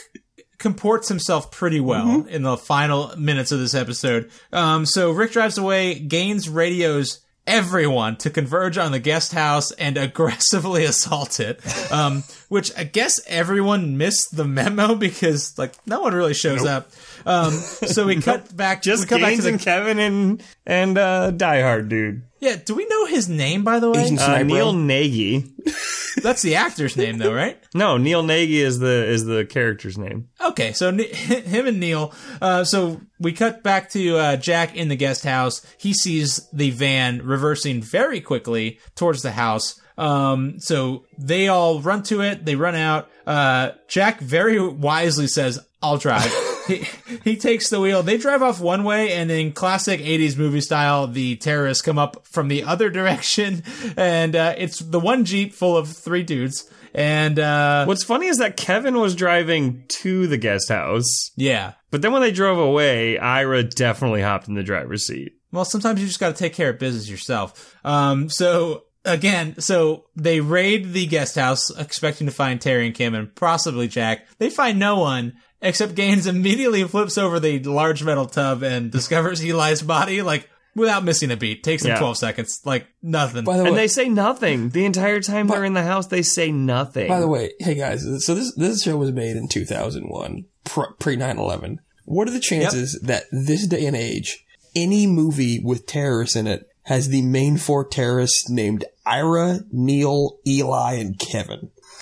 [0.59, 4.29] comports himself pretty well in the final minutes of this episode.
[4.53, 9.97] Um, so Rick drives away, gains radios everyone to converge on the guest house and
[9.97, 11.59] aggressively assault it.
[11.91, 16.91] Um, which I guess everyone missed the memo because like no one really shows up.
[17.25, 18.81] Um, so we cut back.
[18.81, 22.23] Just we cut back Gaines to the, and Kevin and and uh, Die Hard dude.
[22.39, 22.55] Yeah.
[22.57, 24.03] Do we know his name by the way?
[24.03, 24.43] Agent Uh, Sniper.
[24.45, 25.45] Neil Nagy.
[26.23, 27.61] That's the actor's name though, right?
[27.73, 30.29] No, Neil Nagy is the is the character's name.
[30.41, 32.13] Okay, so Ne- him and Neil.
[32.41, 35.65] Uh, so we cut back to uh, Jack in the guest house.
[35.77, 39.79] He sees the van reversing very quickly towards the house.
[39.97, 42.45] Um, so they all run to it.
[42.45, 43.09] They run out.
[43.27, 46.33] Uh, Jack very wisely says, "I'll drive."
[46.69, 46.87] He,
[47.23, 48.03] he takes the wheel.
[48.03, 52.25] They drive off one way, and in classic '80s movie style, the terrorists come up
[52.27, 53.63] from the other direction,
[53.97, 56.69] and uh, it's the one jeep full of three dudes.
[56.93, 62.01] And uh, What's funny is that Kevin was driving to the guest house, yeah, but
[62.01, 65.33] then when they drove away, Ira definitely hopped in the driver's seat.
[65.51, 67.75] Well, sometimes you just got to take care of business yourself.
[67.83, 73.15] Um, so again, so they raid the guest house, expecting to find Terry and Kim
[73.15, 74.27] and possibly Jack.
[74.37, 79.43] They find no one, except Gaines immediately flips over the large metal tub and discovers
[79.43, 81.63] Eli's body, like without missing a beat.
[81.63, 81.99] Takes him Yeah.
[81.99, 83.43] 12 seconds, like nothing.
[83.45, 86.07] By the And they say nothing the entire time they're in the house.
[86.07, 87.07] They say nothing.
[87.07, 91.79] by the way, hey guys, so this this show was made in 2001, pre 9/11.
[92.05, 94.45] What are the chances that this day and age,
[94.75, 100.93] any movie with terrorists in it has the main four terrorists named Ira, Neil, Eli,
[100.93, 101.69] and Kevin?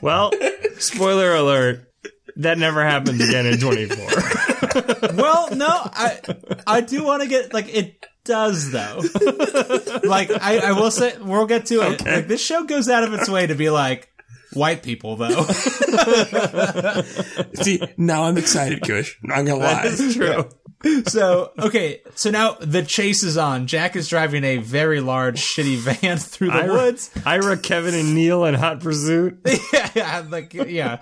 [0.00, 0.32] well,
[0.78, 1.86] spoiler alert.
[2.36, 3.96] That never happens again in 24.
[5.14, 6.20] well, no, I
[6.66, 9.02] I do want to get like it does though.
[10.04, 12.04] like I, I will say we'll get to it.
[12.04, 14.08] Like this show goes out of its way to be like
[14.54, 15.42] white people though.
[17.54, 19.16] See, now I'm excited, Kush.
[19.22, 19.88] I'm not gonna lie.
[19.88, 20.48] That's true.
[21.06, 23.66] so okay, so now the chase is on.
[23.66, 27.10] Jack is driving a very large shitty van through the Ira, woods.
[27.26, 29.40] Ira, Kevin, and Neil in Hot Pursuit.
[29.72, 30.98] yeah, yeah, like yeah,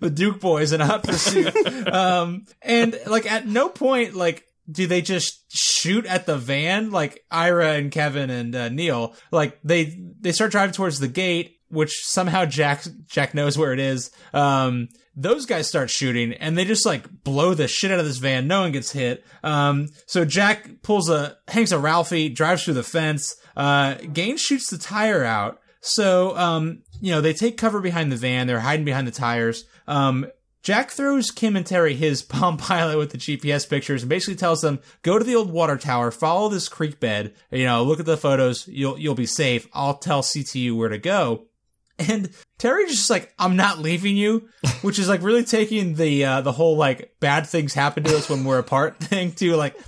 [0.00, 1.54] the Duke boys in hot pursuit.
[1.92, 6.90] Um, and like at no point like do they just shoot at the van?
[6.90, 11.58] Like Ira and Kevin and uh, Neil, like they they start driving towards the gate,
[11.68, 14.10] which somehow Jack Jack knows where it is.
[14.32, 18.18] Um, those guys start shooting and they just like blow the shit out of this
[18.18, 18.46] van.
[18.46, 19.24] No one gets hit.
[19.42, 23.34] Um, so Jack pulls a hangs a Ralphie, drives through the fence.
[23.56, 25.60] Uh, Gaines shoots the tire out.
[25.80, 28.46] So, um, you know, they take cover behind the van.
[28.46, 29.64] They're hiding behind the tires.
[29.86, 30.26] Um,
[30.62, 34.60] Jack throws Kim and Terry his Palm Pilot with the GPS pictures and basically tells
[34.60, 38.06] them, go to the old water tower, follow this creek bed, you know, look at
[38.06, 39.68] the photos, you'll, you'll be safe.
[39.72, 41.46] I'll tell CTU where to go.
[41.98, 44.48] And Terry's just like, I'm not leaving you,
[44.82, 48.28] which is like really taking the, uh, the whole like bad things happen to us
[48.28, 49.78] when we're apart thing to like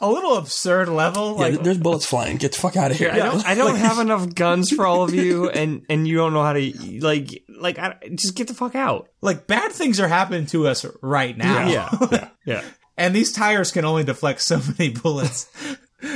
[0.00, 1.34] a little absurd level.
[1.34, 2.36] Yeah, Like, there's bullets flying.
[2.36, 3.10] Get the fuck out of here.
[3.12, 3.46] I don't.
[3.46, 6.54] I don't have enough guns for all of you, and and you don't know how
[6.54, 7.78] to like like.
[7.78, 9.08] I, just get the fuck out.
[9.20, 11.68] like bad things are happening to us right now.
[11.68, 12.62] Yeah, yeah.
[12.98, 15.48] and these tires can only deflect so many bullets.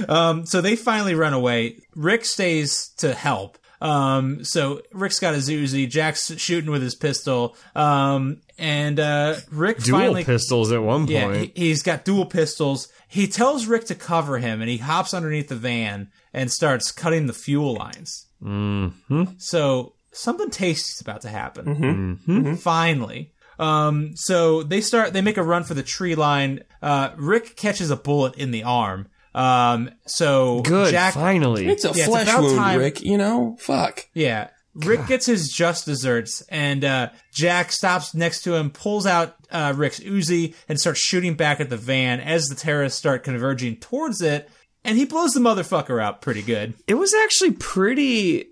[0.08, 1.78] um, so they finally run away.
[1.94, 3.56] Rick stays to help.
[3.80, 7.56] Um, so Rick's got his Uzi, Jack's shooting with his pistol.
[7.74, 11.52] Um, and uh, Rick Dual finally pistols at one yeah, point.
[11.54, 12.88] he, he's got dual pistols.
[13.08, 17.26] He tells Rick to cover him, and he hops underneath the van and starts cutting
[17.26, 18.26] the fuel lines.
[18.42, 19.24] mm-hmm.
[19.38, 22.56] So something tasty is about to happen.
[22.56, 23.32] Finally.
[23.58, 26.60] Um, so they start, they make a run for the tree line.
[26.82, 29.08] Uh, Rick catches a bullet in the arm.
[29.36, 30.90] Um, so Good.
[30.90, 32.78] Jack, finally, It's a Yeah, it's flesh about wound, time.
[32.78, 33.02] Rick.
[33.02, 34.06] You know, fuck.
[34.14, 39.34] yeah, Rick gets his just desserts and, uh, Jack stops next to him, pulls out,
[39.50, 43.76] uh, Rick's Uzi and starts shooting back at the van as the terrorists start converging
[43.76, 44.48] towards it.
[44.84, 46.74] And he blows the motherfucker up pretty good.
[46.86, 48.48] it was actually pretty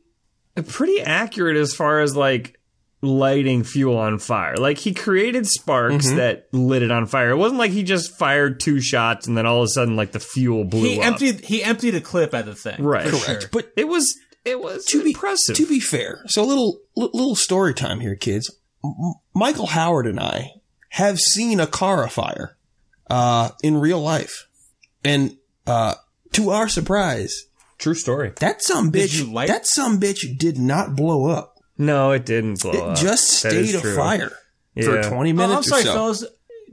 [0.69, 2.59] pretty accurate as far as like
[3.05, 4.57] lighting fuel on fire.
[4.57, 6.17] Like he created sparks Mm-hmm.
[6.17, 7.31] that lit it on fire.
[7.31, 10.13] It wasn't like he just fired two shots and then all of a sudden like
[10.13, 11.07] the fuel blew He up.
[11.07, 12.83] emptied, he emptied a clip at the thing.
[12.83, 13.07] Right.
[13.07, 13.25] Correct.
[13.43, 13.51] sure.
[13.53, 15.57] But it was it was to be impressive.
[15.57, 18.51] To be fair, so a little little story time here, kids.
[19.35, 20.51] Michael Howard and I
[20.91, 22.57] have seen a car afire
[23.09, 24.47] uh, in real life,
[25.03, 25.37] and
[25.67, 25.95] uh,
[26.33, 27.47] to our surprise,
[27.79, 28.33] True story.
[28.41, 31.54] that some bitch you like- that some bitch did not blow up.
[31.77, 32.97] No, it didn't blow It up.
[32.99, 33.93] just That is stayed true.
[33.93, 34.31] afire
[34.83, 35.09] for Yeah.
[35.09, 35.93] twenty Oh, minutes I'm sorry, or so.
[35.93, 36.25] fellas.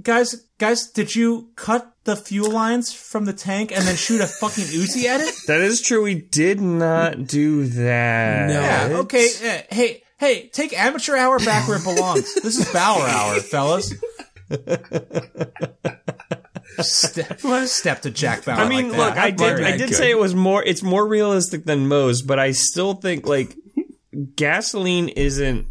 [0.04, 4.26] Guys, guys, did you cut the fuel lines from the tank and then shoot a
[4.28, 5.34] fucking Uzi at it?
[5.48, 6.02] That is true.
[6.04, 8.48] We did not do that.
[8.48, 8.62] No.
[8.62, 9.28] Yeah, okay.
[9.44, 12.34] eh, hey, hey, take amateur hour back where it belongs.
[12.36, 13.94] This is Bauer hour, fellas.
[16.80, 18.56] step, step to Jack Bauer.
[18.56, 19.18] I mean, like look.
[19.18, 19.62] I did.
[19.64, 19.78] I you.
[19.78, 20.64] did say it was more.
[20.64, 23.56] It's more realistic than Moe's, but I still think like
[24.36, 25.68] gasoline isn't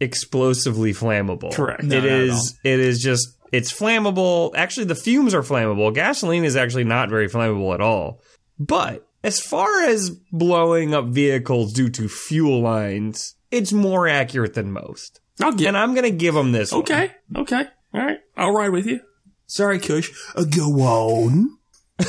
[0.00, 1.52] explosively flammable.
[1.54, 1.84] Correct.
[1.84, 2.58] It No, not at is.
[2.64, 3.28] It is just.
[3.50, 4.52] It's flammable.
[4.54, 5.94] Actually, the fumes are flammable.
[5.94, 8.20] Gasoline is actually not very flammable at all.
[8.58, 14.70] But as far as blowing up vehicles due to fuel lines, it's more accurate than
[14.70, 15.20] most.
[15.40, 16.72] I'll get And I'm gonna give them this.
[16.72, 16.82] one.
[16.82, 17.64] okay, okay,
[17.94, 18.18] all right.
[18.36, 19.00] I'll ride with you.
[19.46, 20.10] Sorry, Kush.
[20.36, 21.56] Uh, go on.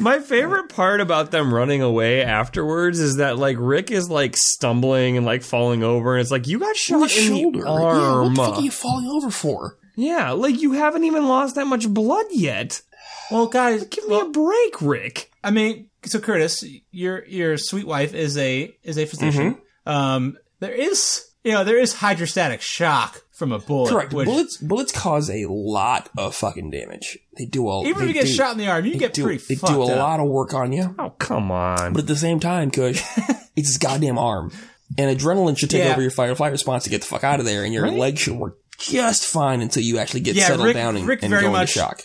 [0.00, 5.16] My favorite part about them running away afterwards is that like Rick is like stumbling
[5.16, 7.60] and like falling over, and it's like you got shot in shoulder.
[7.60, 9.78] the Yeah, what the fuck are you falling over for?
[9.94, 12.82] Yeah, like you haven't even lost that much blood yet.
[13.30, 15.32] Well, guys, Give me a break, Rick.
[15.42, 19.54] I mean, so Curtis, your your sweet wife is a is a physician.
[19.54, 19.90] Mm-hmm.
[19.90, 23.90] Um, there is you know, there is hydrostatic shock from a bullet.
[23.90, 24.12] Correct.
[24.12, 27.18] which- bullets bullets cause a lot of fucking damage.
[27.36, 29.12] They do a Even if you get do- shot in the arm, you they get
[29.12, 29.98] do, pretty They fucked do a up.
[29.98, 31.92] lot of work on you, Oh, come on.
[31.92, 33.02] but at the same time, Kush,
[33.56, 34.50] it's his goddamn arm,
[34.98, 35.92] and adrenaline should take Yeah.
[35.92, 37.90] over your fight or flight response to get the fuck out of there, and your
[37.90, 41.22] leg should work just fine until you actually get yeah, settled Rick, down and, Rick
[41.22, 42.02] and very go into much shock.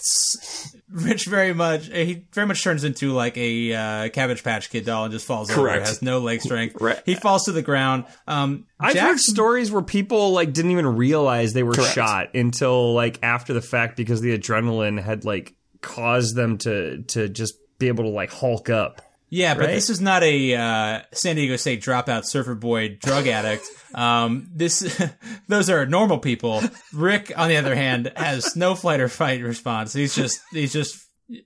[0.91, 5.05] Rich very much he very much turns into like a uh, Cabbage Patch Kid doll
[5.05, 5.61] and just falls over.
[5.61, 5.87] Correct.
[5.87, 6.81] Has no leg strength.
[6.81, 7.01] Right.
[7.05, 8.05] He falls to the ground.
[8.27, 11.93] Um, I've Jack- heard stories where people like didn't even realize they were Correct.
[11.93, 17.29] shot until like after the fact because the adrenaline had like caused them to to
[17.29, 19.01] just be able to like hulk up.
[19.31, 19.73] Yeah, but right?
[19.73, 23.65] this is not a uh, San Diego State dropout surfer boy drug addict.
[23.95, 25.01] Um, this
[25.47, 26.61] those are normal people.
[26.93, 29.93] Rick, on the other hand, has no flight or fight response.
[29.93, 30.97] He's just he's just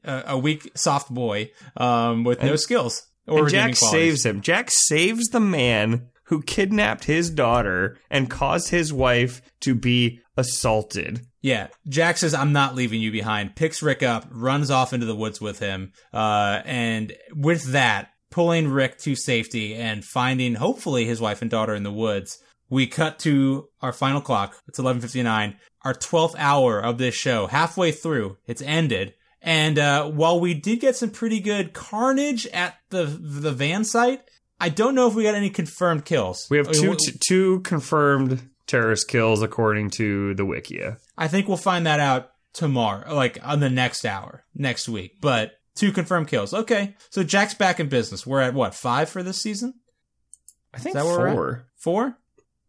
[0.04, 3.92] a, a weak, soft boy um, with no skills or And Jack qualities.
[3.92, 4.42] saves him.
[4.42, 11.22] Jack saves the man who kidnapped his daughter and caused his wife to be assaulted.
[11.46, 15.16] Yeah, Jack says, "I'm not leaving you behind." Picks Rick up, runs off into the
[15.16, 21.22] woods with him, uh, and with that, pulling Rick to safety and finding hopefully his
[21.22, 22.40] wife and daughter in the woods.
[22.68, 24.58] We cut to our final clock.
[24.68, 27.46] It's 11:59, our 12th hour of this show.
[27.46, 29.14] Halfway through, it's ended.
[29.40, 34.22] And uh, while we did get some pretty good carnage at the the van site,
[34.60, 36.48] I don't know if we got any confirmed kills.
[36.50, 40.98] We have I mean, two t- two confirmed terrorist kills according to the Wikia.
[41.18, 45.18] I think we'll find that out tomorrow, like on the next hour, next week.
[45.22, 46.54] But two confirmed kills.
[46.54, 46.96] Okay.
[47.10, 48.26] So Jack's back in business.
[48.26, 49.74] We're at what, five for this season?
[50.74, 51.68] I think Is that where we're four.
[51.78, 52.18] Four?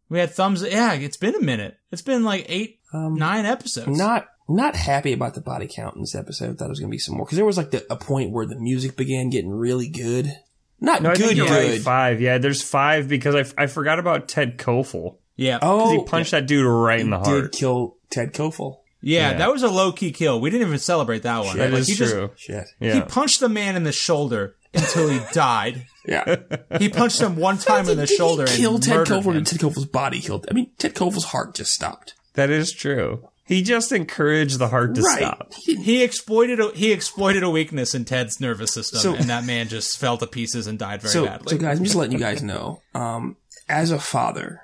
[0.09, 0.63] We had thumbs.
[0.63, 1.77] Yeah, it's been a minute.
[1.91, 3.97] It's been like eight, Um, nine episodes.
[3.97, 6.51] not not happy about the body count in this episode.
[6.51, 8.31] I thought it was gonna be some more because there was like the, a point
[8.31, 10.31] where the music began getting really good.
[10.79, 11.71] Not No, I good, think you're good.
[11.71, 11.81] right.
[11.81, 12.21] Five.
[12.21, 15.17] Yeah, there's five because I, f- I forgot about Ted Cofell.
[15.37, 15.59] Yeah.
[15.61, 17.43] Oh, He punched that dude right in the heart.
[17.43, 18.79] did kill Ted Cofell.
[19.01, 19.37] yeah, yeah.
[19.37, 20.41] that was a low key kill.
[20.41, 21.57] We didn't even celebrate that one.
[21.57, 22.31] That Like, is he just- true.
[22.35, 22.65] Shit.
[22.79, 25.85] he punched the man in the shoulder until he died.
[26.07, 26.37] Yeah.
[26.79, 29.25] He punched him one time in the Did shoulder He kill and Ted murdered Cofell,
[29.25, 29.43] him.
[29.43, 30.45] did Ted Cofell's body killed?
[30.49, 32.13] I mean, Ted Cofell's heart just stopped.
[32.35, 33.27] That is true.
[33.45, 35.51] He just encouraged the heart to stop.
[35.53, 35.75] He.
[35.75, 39.67] He exploited a, he exploited a weakness in Ted's nervous system, So- and that man
[39.67, 41.51] just fell to pieces and died very So, badly.
[41.51, 42.81] so guys, I'm just letting you guys know.
[42.95, 43.35] Um,
[43.67, 44.61] as a father,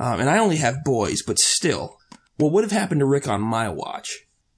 [0.00, 1.98] um, and I only have boys, but still,
[2.38, 4.08] what would have happened to Rick on my watch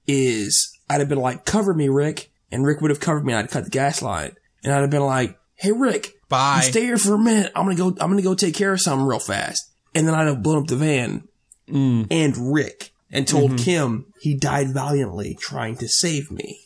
[0.07, 3.33] is I'd have been like, "Cover me, Rick," and Rick would have covered me.
[3.33, 6.61] and I'd cut the gas line, and I'd have been like, "Hey, Rick, Bye.
[6.65, 7.51] you stay here for a minute.
[7.55, 7.87] I'm gonna go.
[7.99, 9.61] I'm gonna go take care of something real fast."
[9.95, 11.27] And then I'd have blown up the van
[11.67, 16.59] and Rick, and told Kim he died valiantly trying to save me.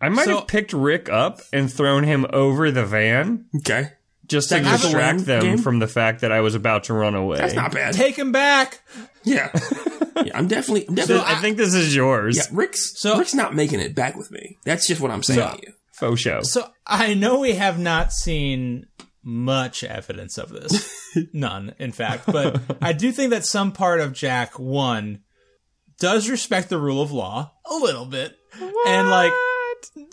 [0.00, 3.90] I might So- have picked Rick up and thrown him over the van Okay,
[4.30, 5.58] just to That kind of a distract win them game?
[5.58, 7.36] from the fact that I was about to run away.
[7.36, 7.92] that's not bad.
[7.92, 8.80] Take him back.
[9.24, 9.50] Yeah,
[10.24, 10.32] yeah.
[10.34, 11.24] I'm definitely, I'm definitely.
[11.26, 12.38] I think this is yours.
[12.38, 14.56] Yeah, Rick's So- Rick's not making it back with me.
[14.64, 15.72] That's just what I'm saying So- to you.
[15.92, 16.40] Faux show.
[16.42, 18.86] So I know we have not seen
[19.22, 20.90] much evidence of this.
[21.34, 22.24] None, in fact.
[22.26, 25.20] But I do think that some part of Jack one
[25.98, 28.34] does respect the rule of law a little bit.
[28.86, 29.32] And like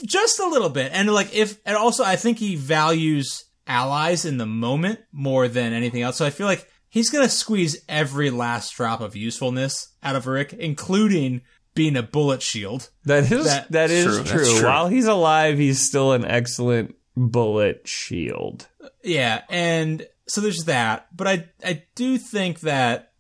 [0.06, 0.92] just a little bit.
[0.94, 5.74] And like if and also I think he values allies in the moment more than
[5.74, 6.18] anything else.
[6.18, 10.54] So I feel like he's gonna squeeze every last drop of usefulness out of Rick,
[10.54, 11.42] including
[11.74, 12.90] being a bullet shield.
[13.06, 14.46] That is That- that is True, true.
[14.60, 14.64] true.
[14.66, 18.68] While he's alive, he's still an excellent bullet shield.
[19.04, 21.08] Yeah, and so there's that.
[21.16, 23.12] But I I do think that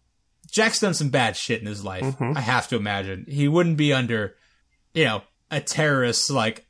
[0.51, 2.03] Jack's done some bad shit in his life.
[2.03, 2.37] Mm-hmm.
[2.37, 4.35] I have to imagine he wouldn't be under,
[4.93, 5.21] you know,
[5.51, 6.65] a terrorist like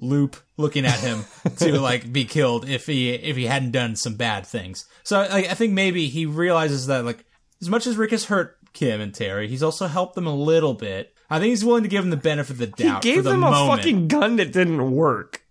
[0.00, 1.24] loop looking at him
[1.58, 4.86] to like be killed if he if he hadn't done some bad things.
[5.02, 7.24] So like, I think maybe he realizes that like
[7.60, 10.74] as much as Rick has hurt Kim and Teri, he's also helped them a little
[10.74, 11.14] bit.
[11.28, 13.02] I think he's willing to give them the benefit of the He doubt.
[13.02, 13.80] for gave the them a moment.
[13.80, 15.42] fucking gun that didn't work.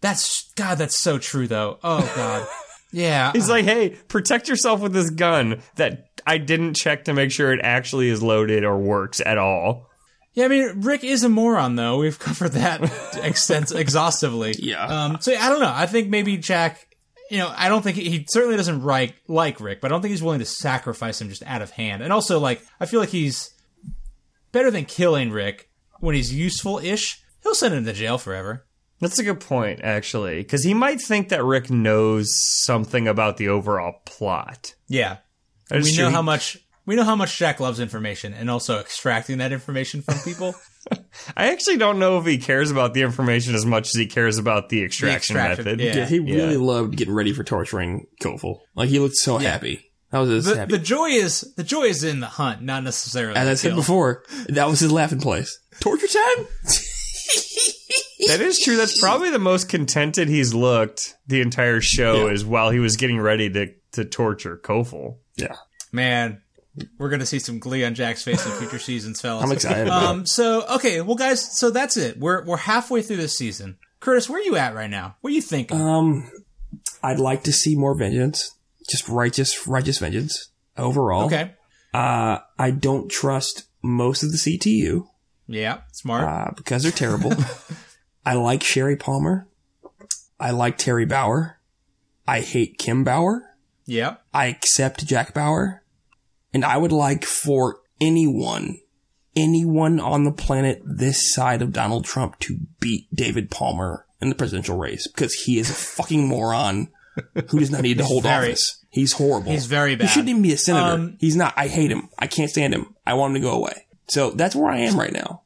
[0.00, 0.76] That's God.
[0.78, 1.78] That's so true, though.
[1.82, 2.46] Oh God.
[2.92, 3.32] Yeah.
[3.32, 7.52] He's like, "Hey, protect yourself with this gun that I didn't check to make sure
[7.52, 9.90] it actually is loaded or works at all."
[10.34, 11.98] Yeah, I mean, Rick is a moron, though.
[11.98, 14.54] We've covered that extens- exhaustively.
[14.58, 14.84] Yeah.
[14.84, 15.72] Um, so I don't know.
[15.72, 16.88] I think maybe Jack.
[17.30, 20.02] You know, I don't think he, he certainly doesn't like like Rick, but I don't
[20.02, 22.02] think he's willing to sacrifice him just out of hand.
[22.02, 23.50] And also, like, I feel like he's
[24.52, 25.70] better than killing Rick
[26.00, 27.22] when he's useful-ish.
[27.42, 28.66] He'll send him to jail forever.
[29.00, 32.28] That's a good point, actually, because he might think that Rick knows
[32.62, 34.74] something about the overall plot.
[34.88, 35.18] Yeah,
[35.70, 39.38] we know He- how much we know how much Jack loves information, and also extracting
[39.38, 40.54] that information from people.
[41.36, 44.36] I actually don't know if he cares about the information as much as he cares
[44.38, 45.80] about the extraction, extraction, method.
[45.80, 45.96] yeah.
[45.96, 46.34] Yeah, he Yeah.
[46.36, 48.58] really loved getting ready for torturing Cofell.
[48.74, 49.90] Like he looked so happy.
[50.10, 50.72] That was his The, happy.
[50.72, 53.36] the joy is the joy is in the hunt, not necessarily.
[53.36, 53.76] As I said kill.
[53.78, 55.58] before, that was his laughing place.
[55.80, 56.46] Torture time?
[58.28, 58.76] That is true.
[58.76, 63.20] That's probably the most contented he's looked the entire show is while he was getting
[63.20, 65.18] ready to, to torture Cofell.
[65.36, 65.56] Yeah.
[65.92, 66.40] Man,
[66.98, 69.44] we're gonna see some glee on Jack's face in future seasons, fellas.
[69.44, 72.18] I'm excited Um, so okay, well, guys, so that's it.
[72.18, 73.78] We're we're halfway through this season.
[74.00, 75.16] Curtis, where are you at right now?
[75.20, 75.80] What are you thinking?
[75.80, 76.30] Um,
[77.02, 78.50] I'd like to see more vengeance.
[78.88, 81.24] Just righteous, righteous vengeance overall.
[81.26, 81.52] okay,
[81.94, 85.06] Uh, I don't trust most of the CTU,
[85.46, 86.24] yeah, smart.
[86.24, 87.32] uh, because they're terrible.
[88.26, 89.46] I like Sherry Palmer.
[90.40, 91.58] I like Teri Bauer.
[92.26, 93.42] I hate Kim Bauer.
[93.86, 95.82] yeah, I accept Jack Bauer.
[96.54, 98.78] And I would like for anyone,
[99.36, 104.34] anyone on the planet this side of Donald Trump to beat David Palmer in the
[104.34, 106.88] presidential race because he is a fucking moron
[107.50, 108.80] who does not need to hold very- office.
[108.88, 109.50] He's horrible.
[109.50, 110.04] He's very bad.
[110.04, 110.94] He shouldn't even be a senator.
[110.94, 111.52] Um, He's not.
[111.56, 112.08] I hate him.
[112.16, 112.94] I can't stand him.
[113.04, 113.88] I want him to go away.
[114.06, 115.42] So that's where I am right now.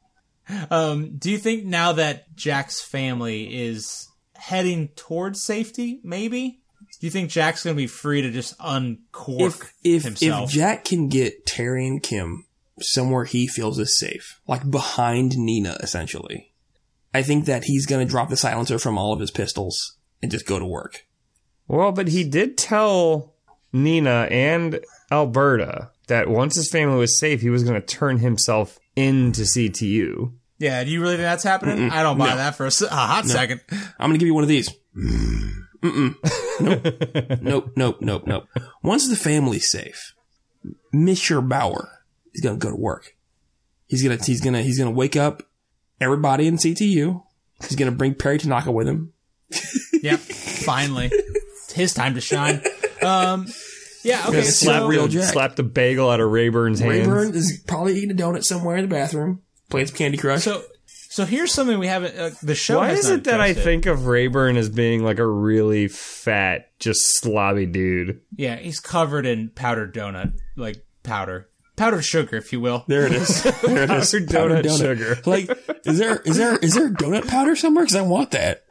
[0.69, 6.58] Um, do you think now that Jack's family is heading towards safety, maybe?
[6.99, 10.49] Do you think Jack's gonna be free to just uncork If if himself?
[10.49, 12.45] if Jack can get Teri and Kim
[12.81, 16.51] somewhere he feels is safe, like behind Nina, essentially,
[17.13, 20.29] I think that he's going to drop the silencer from all of his pistols and
[20.31, 21.05] just go to work.
[21.67, 23.33] Well, but he did tell
[23.73, 24.79] Nina and
[25.11, 30.33] Alberta that once his family was safe, he was going to turn himself into CTU.
[30.59, 31.89] yeah, do you really think that's happening?
[31.89, 32.35] I don't buy No.
[32.37, 33.61] that for a hot second.
[33.71, 34.69] I'm going to give you one of these.
[35.81, 36.15] Mm-mm.
[36.61, 37.41] Nope.
[37.41, 37.71] nope.
[37.75, 37.97] Nope.
[38.01, 38.23] Nope.
[38.27, 38.47] Nope.
[38.83, 40.13] Once the family's safe,
[40.93, 41.47] Mr.
[41.47, 41.89] Bauer
[42.33, 43.15] is going to go to work.
[43.87, 45.41] He's gonna he's gonna he's gonna wake up
[45.99, 47.23] everybody in CTU.
[47.61, 49.13] He's gonna bring Perry Tanaka with him.
[50.03, 52.61] Yep, finally, it's his time to shine.
[53.01, 53.47] Um,
[54.03, 54.37] yeah, okay.
[54.37, 55.33] Yes, So, slap real the, Jack.
[55.33, 57.07] slapped the bagel out of Rayburn's hands.
[57.07, 60.43] Rayburn is probably eating a donut somewhere in the bathroom, playing some Candy Crush.
[60.43, 60.61] so,
[61.09, 62.17] so here's something we haven't.
[62.17, 62.77] Uh, the show.
[62.77, 65.25] Why has is not it that I addressed think of Rayburn as being like a
[65.27, 68.21] really fat, just slobby dude?
[68.35, 72.85] Yeah, he's covered in powdered donut, like powder, powdered sugar, if you will.
[72.87, 73.43] there it is.
[73.63, 74.11] There it is.
[74.11, 75.17] Powdered Powdered donut sugar.
[75.25, 75.49] Like,
[75.85, 77.83] is there is there is there donut powder somewhere?
[77.85, 78.63] Because I want that.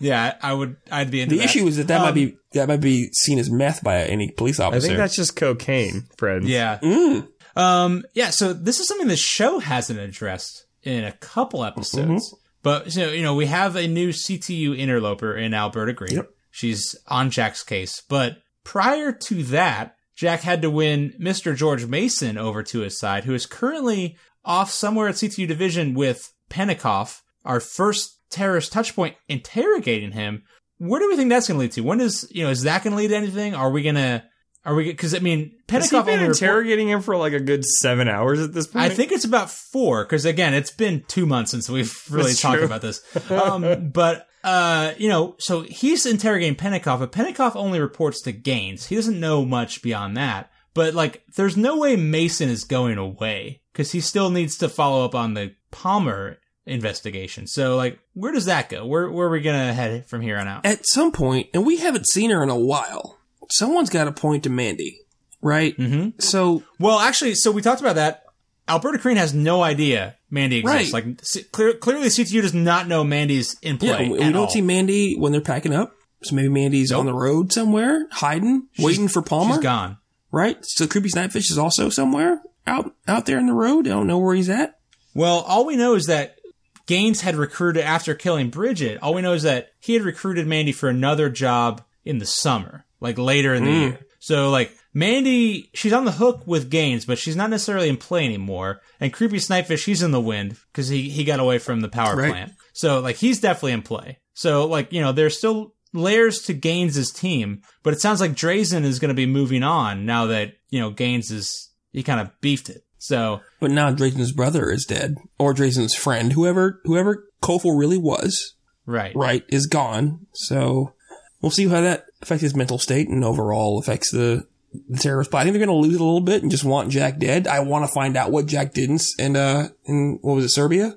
[0.00, 0.76] Yeah, I would.
[0.90, 1.44] I'd be into The that.
[1.44, 4.30] issue is that that might Um, be that might be seen as meth by any
[4.32, 4.84] police officer.
[4.84, 6.44] I think that's just cocaine, Fred.
[6.44, 6.78] Yeah.
[6.82, 7.28] Mm.
[7.56, 8.02] Um.
[8.14, 8.30] Yeah.
[8.30, 12.28] So this is something the show hasn't addressed in a couple episodes.
[12.28, 12.36] Mm-hmm.
[12.62, 16.16] But so you know, we have a new CTU interloper in Alberta Greene.
[16.16, 16.30] Yep.
[16.50, 21.54] She's on Jack's case, but prior to that, Jack had to win Mr.
[21.56, 26.32] George Mason over to his side, who is currently off somewhere at CTU Division with
[26.48, 30.44] Penticoff, our first terrorist touchpoint, interrogating him.
[30.78, 31.80] Where do we think that's going to lead to?
[31.82, 33.54] When is you know is that going to lead to anything?
[33.54, 34.24] Are we going to
[34.64, 34.84] are we?
[34.84, 37.64] Because I mean, Has he Penticoff been only report- interrogating him for like a good
[37.64, 38.84] seven hours at this point?
[38.84, 42.40] I think it's about four because again, it's been two months since we've really That's
[42.40, 42.64] talked true.
[42.66, 43.02] about this.
[43.30, 48.86] Um, but uh, you know, so he's interrogating Penticoff, but Penticoff only reports to Gaines.
[48.86, 50.50] He doesn't know much beyond that.
[50.74, 55.04] But like, there's no way Mason is going away because he still needs to follow
[55.04, 57.46] up on the Palmer investigation.
[57.46, 58.84] So like, where does that go?
[58.86, 60.66] Where where are we gonna head from here on out?
[60.66, 63.18] at some point, and we haven't seen her in a while.
[63.50, 65.00] Someone's got to point to Mandy,
[65.42, 65.76] right?
[65.76, 66.18] Mm-hmm.
[66.20, 68.22] So Well, actually, so we talked about that.
[68.66, 70.92] Alberta Crane has no idea Mandy exists.
[70.94, 71.06] Right.
[71.06, 73.88] Like, c- clear, clearly, CTU does not know Mandy's in play.
[73.88, 74.48] yeah, we, we don't all.
[74.48, 75.94] see Mandy when they're packing up.
[76.22, 79.56] So maybe Mandy's on the road somewhere, hiding, waiting for Palmer.
[79.56, 79.98] She's gone.
[80.32, 80.56] right?
[80.62, 83.86] So creepy snipefish is also somewhere out out there in the road.
[83.86, 84.78] I don't know where he's at.
[85.14, 86.38] Well, all we know is that
[86.86, 89.02] Gaines had recruited after killing Bridget.
[89.02, 92.83] All we know is that he had recruited Mandy for another job in the summer,
[93.00, 93.80] like later in the Mm.
[93.80, 94.00] year.
[94.20, 98.24] So, like, Mandy, she's on the hook with Gaines, but she's not necessarily in play
[98.24, 98.80] anymore.
[99.00, 102.16] And Creepy Snipefish, he's in the wind because he, he got away from the power
[102.16, 102.30] Right.
[102.30, 102.52] plant.
[102.72, 104.18] So, like, he's definitely in play.
[104.32, 108.84] So, like, you know, there's still layers to Gaines' team, but it sounds like Drazen
[108.84, 112.30] is going to be moving on now that, you know, Gaines is, he kind of
[112.40, 112.82] beefed it.
[112.98, 118.54] So, But now Drazen's brother is dead, or Drazen's friend, whoever whoever Cofell really was,
[118.86, 119.14] right.
[119.14, 120.26] right, is gone.
[120.32, 120.94] So
[121.42, 124.46] we'll see how that affects his mental state and overall affects the,
[124.88, 125.40] the terrorist plot.
[125.40, 127.46] I think they're going to lose it a little bit and just want Jack dead.
[127.46, 130.44] I want to find out what Jack did in, s- in uh in what was
[130.44, 130.96] it Serbia?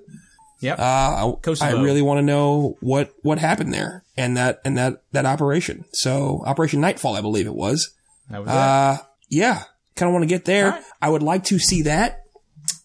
[0.60, 0.80] Yep.
[0.80, 5.04] Uh, I, I really want to know what what happened there and that and that
[5.12, 5.86] that operation.
[5.94, 7.94] So Operation Nightfall, I believe it was.
[8.32, 8.56] that was it.
[8.56, 8.98] Uh,
[9.30, 9.64] yeah,
[9.96, 10.66] kind of want to get there.
[10.68, 10.84] Alright.
[11.00, 12.24] I would like to see that.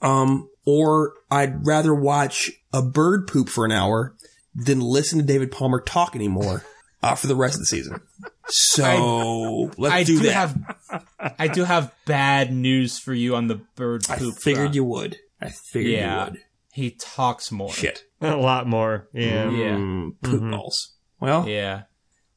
[0.03, 4.15] Um, or I'd rather watch a bird poop for an hour
[4.55, 6.65] than listen to David Palmer talk anymore.
[7.03, 8.01] Uh, for the rest of the season.
[8.49, 10.33] So let's I do, do, that.
[10.33, 14.35] have, I do have bad news for you on the bird poop.
[14.35, 14.75] I figured front.
[14.75, 15.17] you would.
[15.41, 16.25] I figured Yeah.
[16.27, 16.41] you would.
[16.75, 17.73] He talks more.
[17.73, 18.05] Shit.
[18.21, 19.09] A lot more.
[19.13, 19.51] Yeah.
[19.51, 19.77] Yeah.
[19.77, 20.95] Mm, poop balls.
[21.21, 21.83] Well, Yeah.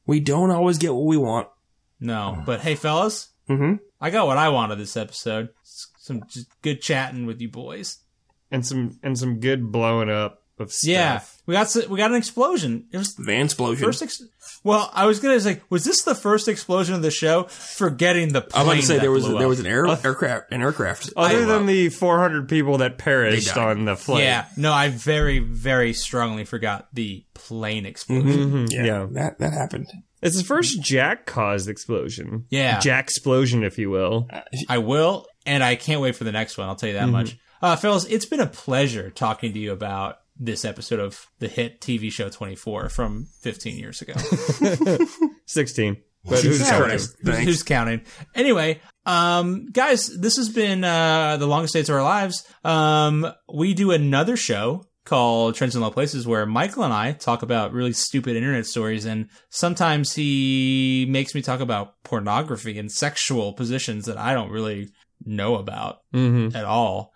[0.06, 1.48] we don't always get what we want.
[2.00, 3.74] No, but hey, fellas, Mm-hmm.
[4.00, 5.50] I got what I wanted this episode.
[5.62, 7.98] Some just good chatting with you boys.
[8.50, 10.88] And some and some good blowing up of stuff.
[10.88, 12.86] Yeah, we got we got an explosion.
[12.92, 13.84] It was the Van explosion.
[13.84, 14.02] first.
[14.02, 14.22] Ex-
[14.64, 17.44] well, I was gonna say, was this the first explosion of the show?
[17.44, 19.86] Forgetting the I plane was about to say there was blew there was an air,
[19.86, 21.12] aircraft an aircraft.
[21.16, 21.66] Other than up.
[21.66, 24.22] the 400 people that perished on the flight.
[24.24, 28.66] Yeah, no, I very very strongly forgot the plane explosion.
[28.66, 29.06] Mhm, yeah, yeah.
[29.12, 29.88] that that happened.
[30.22, 32.46] It's the first Jack caused explosion.
[32.48, 32.80] Yeah.
[32.80, 34.28] Jack explosion, if you will.
[34.68, 36.66] I will, and I can't wait for the next one.
[36.68, 37.12] I'll tell you that Mm-hmm.
[37.12, 37.36] much.
[37.62, 41.80] Uh, fellas, it's been a pleasure talking to you about this episode of the hit
[41.80, 44.14] TV show 24 from 15 years ago.
[45.46, 45.96] 16.
[46.24, 46.98] But who's Jesus counting?
[46.98, 47.44] Thanks.
[47.44, 48.00] Who's counting?
[48.34, 52.44] Anyway, um, guys, this has been uh, the longest days of our lives.
[52.64, 57.42] Um, we do another show called Trends in Low Places where Michael and I talk
[57.42, 63.52] about really stupid internet stories, and sometimes he makes me talk about pornography and sexual
[63.52, 64.88] positions that I don't really
[65.24, 66.56] know about Mm-hmm.
[66.56, 67.12] at all.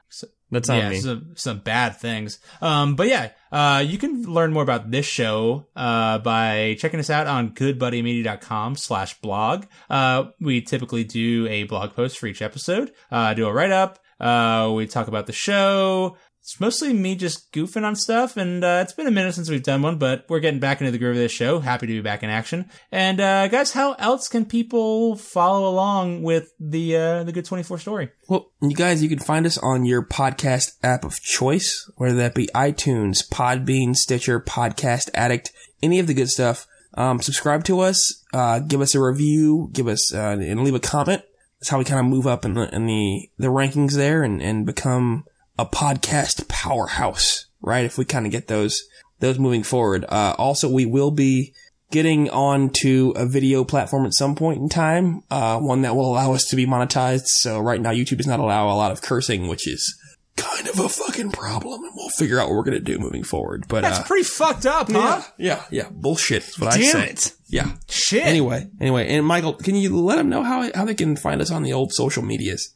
[0.51, 1.01] That's on yeah, me.
[1.01, 2.39] some some bad things.
[2.61, 7.11] Um, but yeah, uh, you can learn more about this show uh, by checking us
[7.11, 9.67] out on goodbuddymedia.com slash blog.
[9.89, 14.01] Uh, we typically do a blog post for each episode, uh, do a write up.
[14.19, 16.17] Uh, we talk about the show.
[16.43, 19.63] It's mostly me just goofing on stuff, and uh, it's been a minute since we've
[19.63, 21.61] done one, but we're getting back into the groove of this show.
[21.61, 22.71] Happy to be back in action.
[22.91, 27.63] And uh, guys, how else can people follow along with the uh, the Good Twenty
[27.63, 28.11] Four story?
[28.27, 32.35] Well, you guys, you can find us on your podcast app of choice, whether that
[32.35, 35.53] be iTunes, Podbean, Stitcher, Podcast Addict,
[35.83, 36.67] any of the good stuff.
[36.95, 40.81] Um, subscribe to us, uh, give us a review, give us, uh, and leave a
[40.81, 41.23] comment.
[41.61, 44.43] That's how we kind of move up in the, in the, the rankings there and,
[44.43, 45.25] and become
[45.61, 47.85] a podcast powerhouse, right?
[47.85, 48.83] If we kind of get those,
[49.19, 50.07] those moving forward.
[50.09, 51.53] Uh, also, we will be
[51.91, 56.11] getting on to a video platform at some point in time, uh, one that will
[56.11, 57.27] allow us to be monetized.
[57.27, 59.95] So right now, YouTube does not allow a lot of cursing, which is
[60.37, 63.67] kind of a fucking problem, and we'll figure out what we're gonna do moving forward.
[63.69, 65.23] But That's uh, pretty fucked up, huh?
[65.37, 66.49] yeah, yeah, yeah, bullshit.
[66.49, 67.09] Is what I Damn say.
[67.11, 67.33] it.
[67.49, 67.73] Yeah.
[67.89, 68.25] Shit.
[68.25, 71.51] Anyway, anyway, and Michael, can you let them know how how they can find us
[71.51, 72.75] on the old social medias?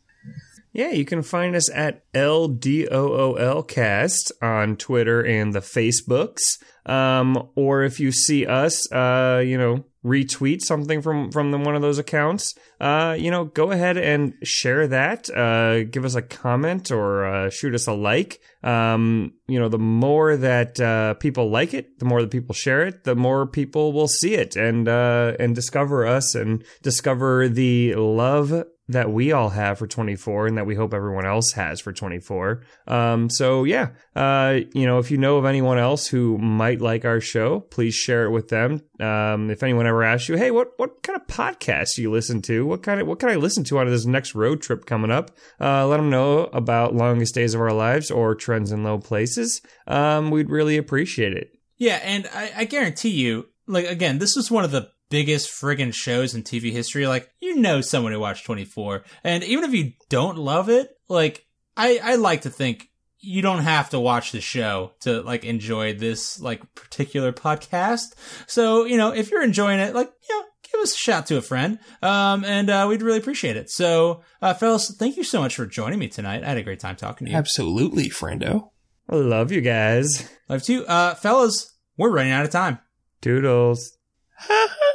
[0.75, 6.41] Yeah, you can find us at LDOOL Cast on Twitter and the Facebooks.
[6.85, 11.77] Um, or if you see us, uh, you know, retweet something from from the, one
[11.77, 15.31] of those accounts, uh, you know, go ahead and share that.
[15.31, 18.41] Uh, give us a comment or uh, shoot us a like.
[18.65, 22.85] Um, you know, the more that uh, people like it, the more that people share
[22.85, 27.95] it, the more people will see it and uh, and discover us and discover the
[27.95, 31.93] love that we all have for 24 and that we hope everyone else has for
[31.93, 32.63] 24.
[32.87, 37.05] Um, so yeah, uh, you know, if you know of anyone else who might like
[37.05, 38.83] our show, please share it with them.
[39.01, 42.43] Um, if anyone ever asks you, Hey, what, what kind of podcast do you listen
[42.43, 42.67] to?
[42.67, 45.31] What kind of, what can I listen to on this next road trip coming up?
[45.61, 49.63] Uh, let them know about longest days of our lives or trends in low places.
[49.87, 51.53] Um, we'd really appreciate it.
[51.77, 55.95] Yeah, and I, I guarantee you, like again, this is one of the biggest friggin'
[55.95, 57.07] shows in TV history.
[57.07, 59.05] Like, you know someone who watched 24.
[59.23, 63.63] And even if you don't love it, like, I, I like to think you don't
[63.63, 68.15] have to watch the show to like enjoy this like particular podcast.
[68.47, 71.39] So, you know, if you're enjoying it, like, you know, give us a shout to
[71.39, 71.79] a friend.
[72.03, 73.71] Um, and, uh, we'd really appreciate it.
[73.71, 76.45] So, uh, fellas, thank you so much for joining me tonight.
[76.45, 77.37] I had a great time talking to you.
[77.39, 78.71] Absolutely, friendo.
[79.09, 80.29] I love you guys.
[80.49, 80.85] Love you.
[80.85, 82.79] Uh, fellas, we're running out of time.
[83.21, 83.97] Doodles.
[84.37, 84.69] Ha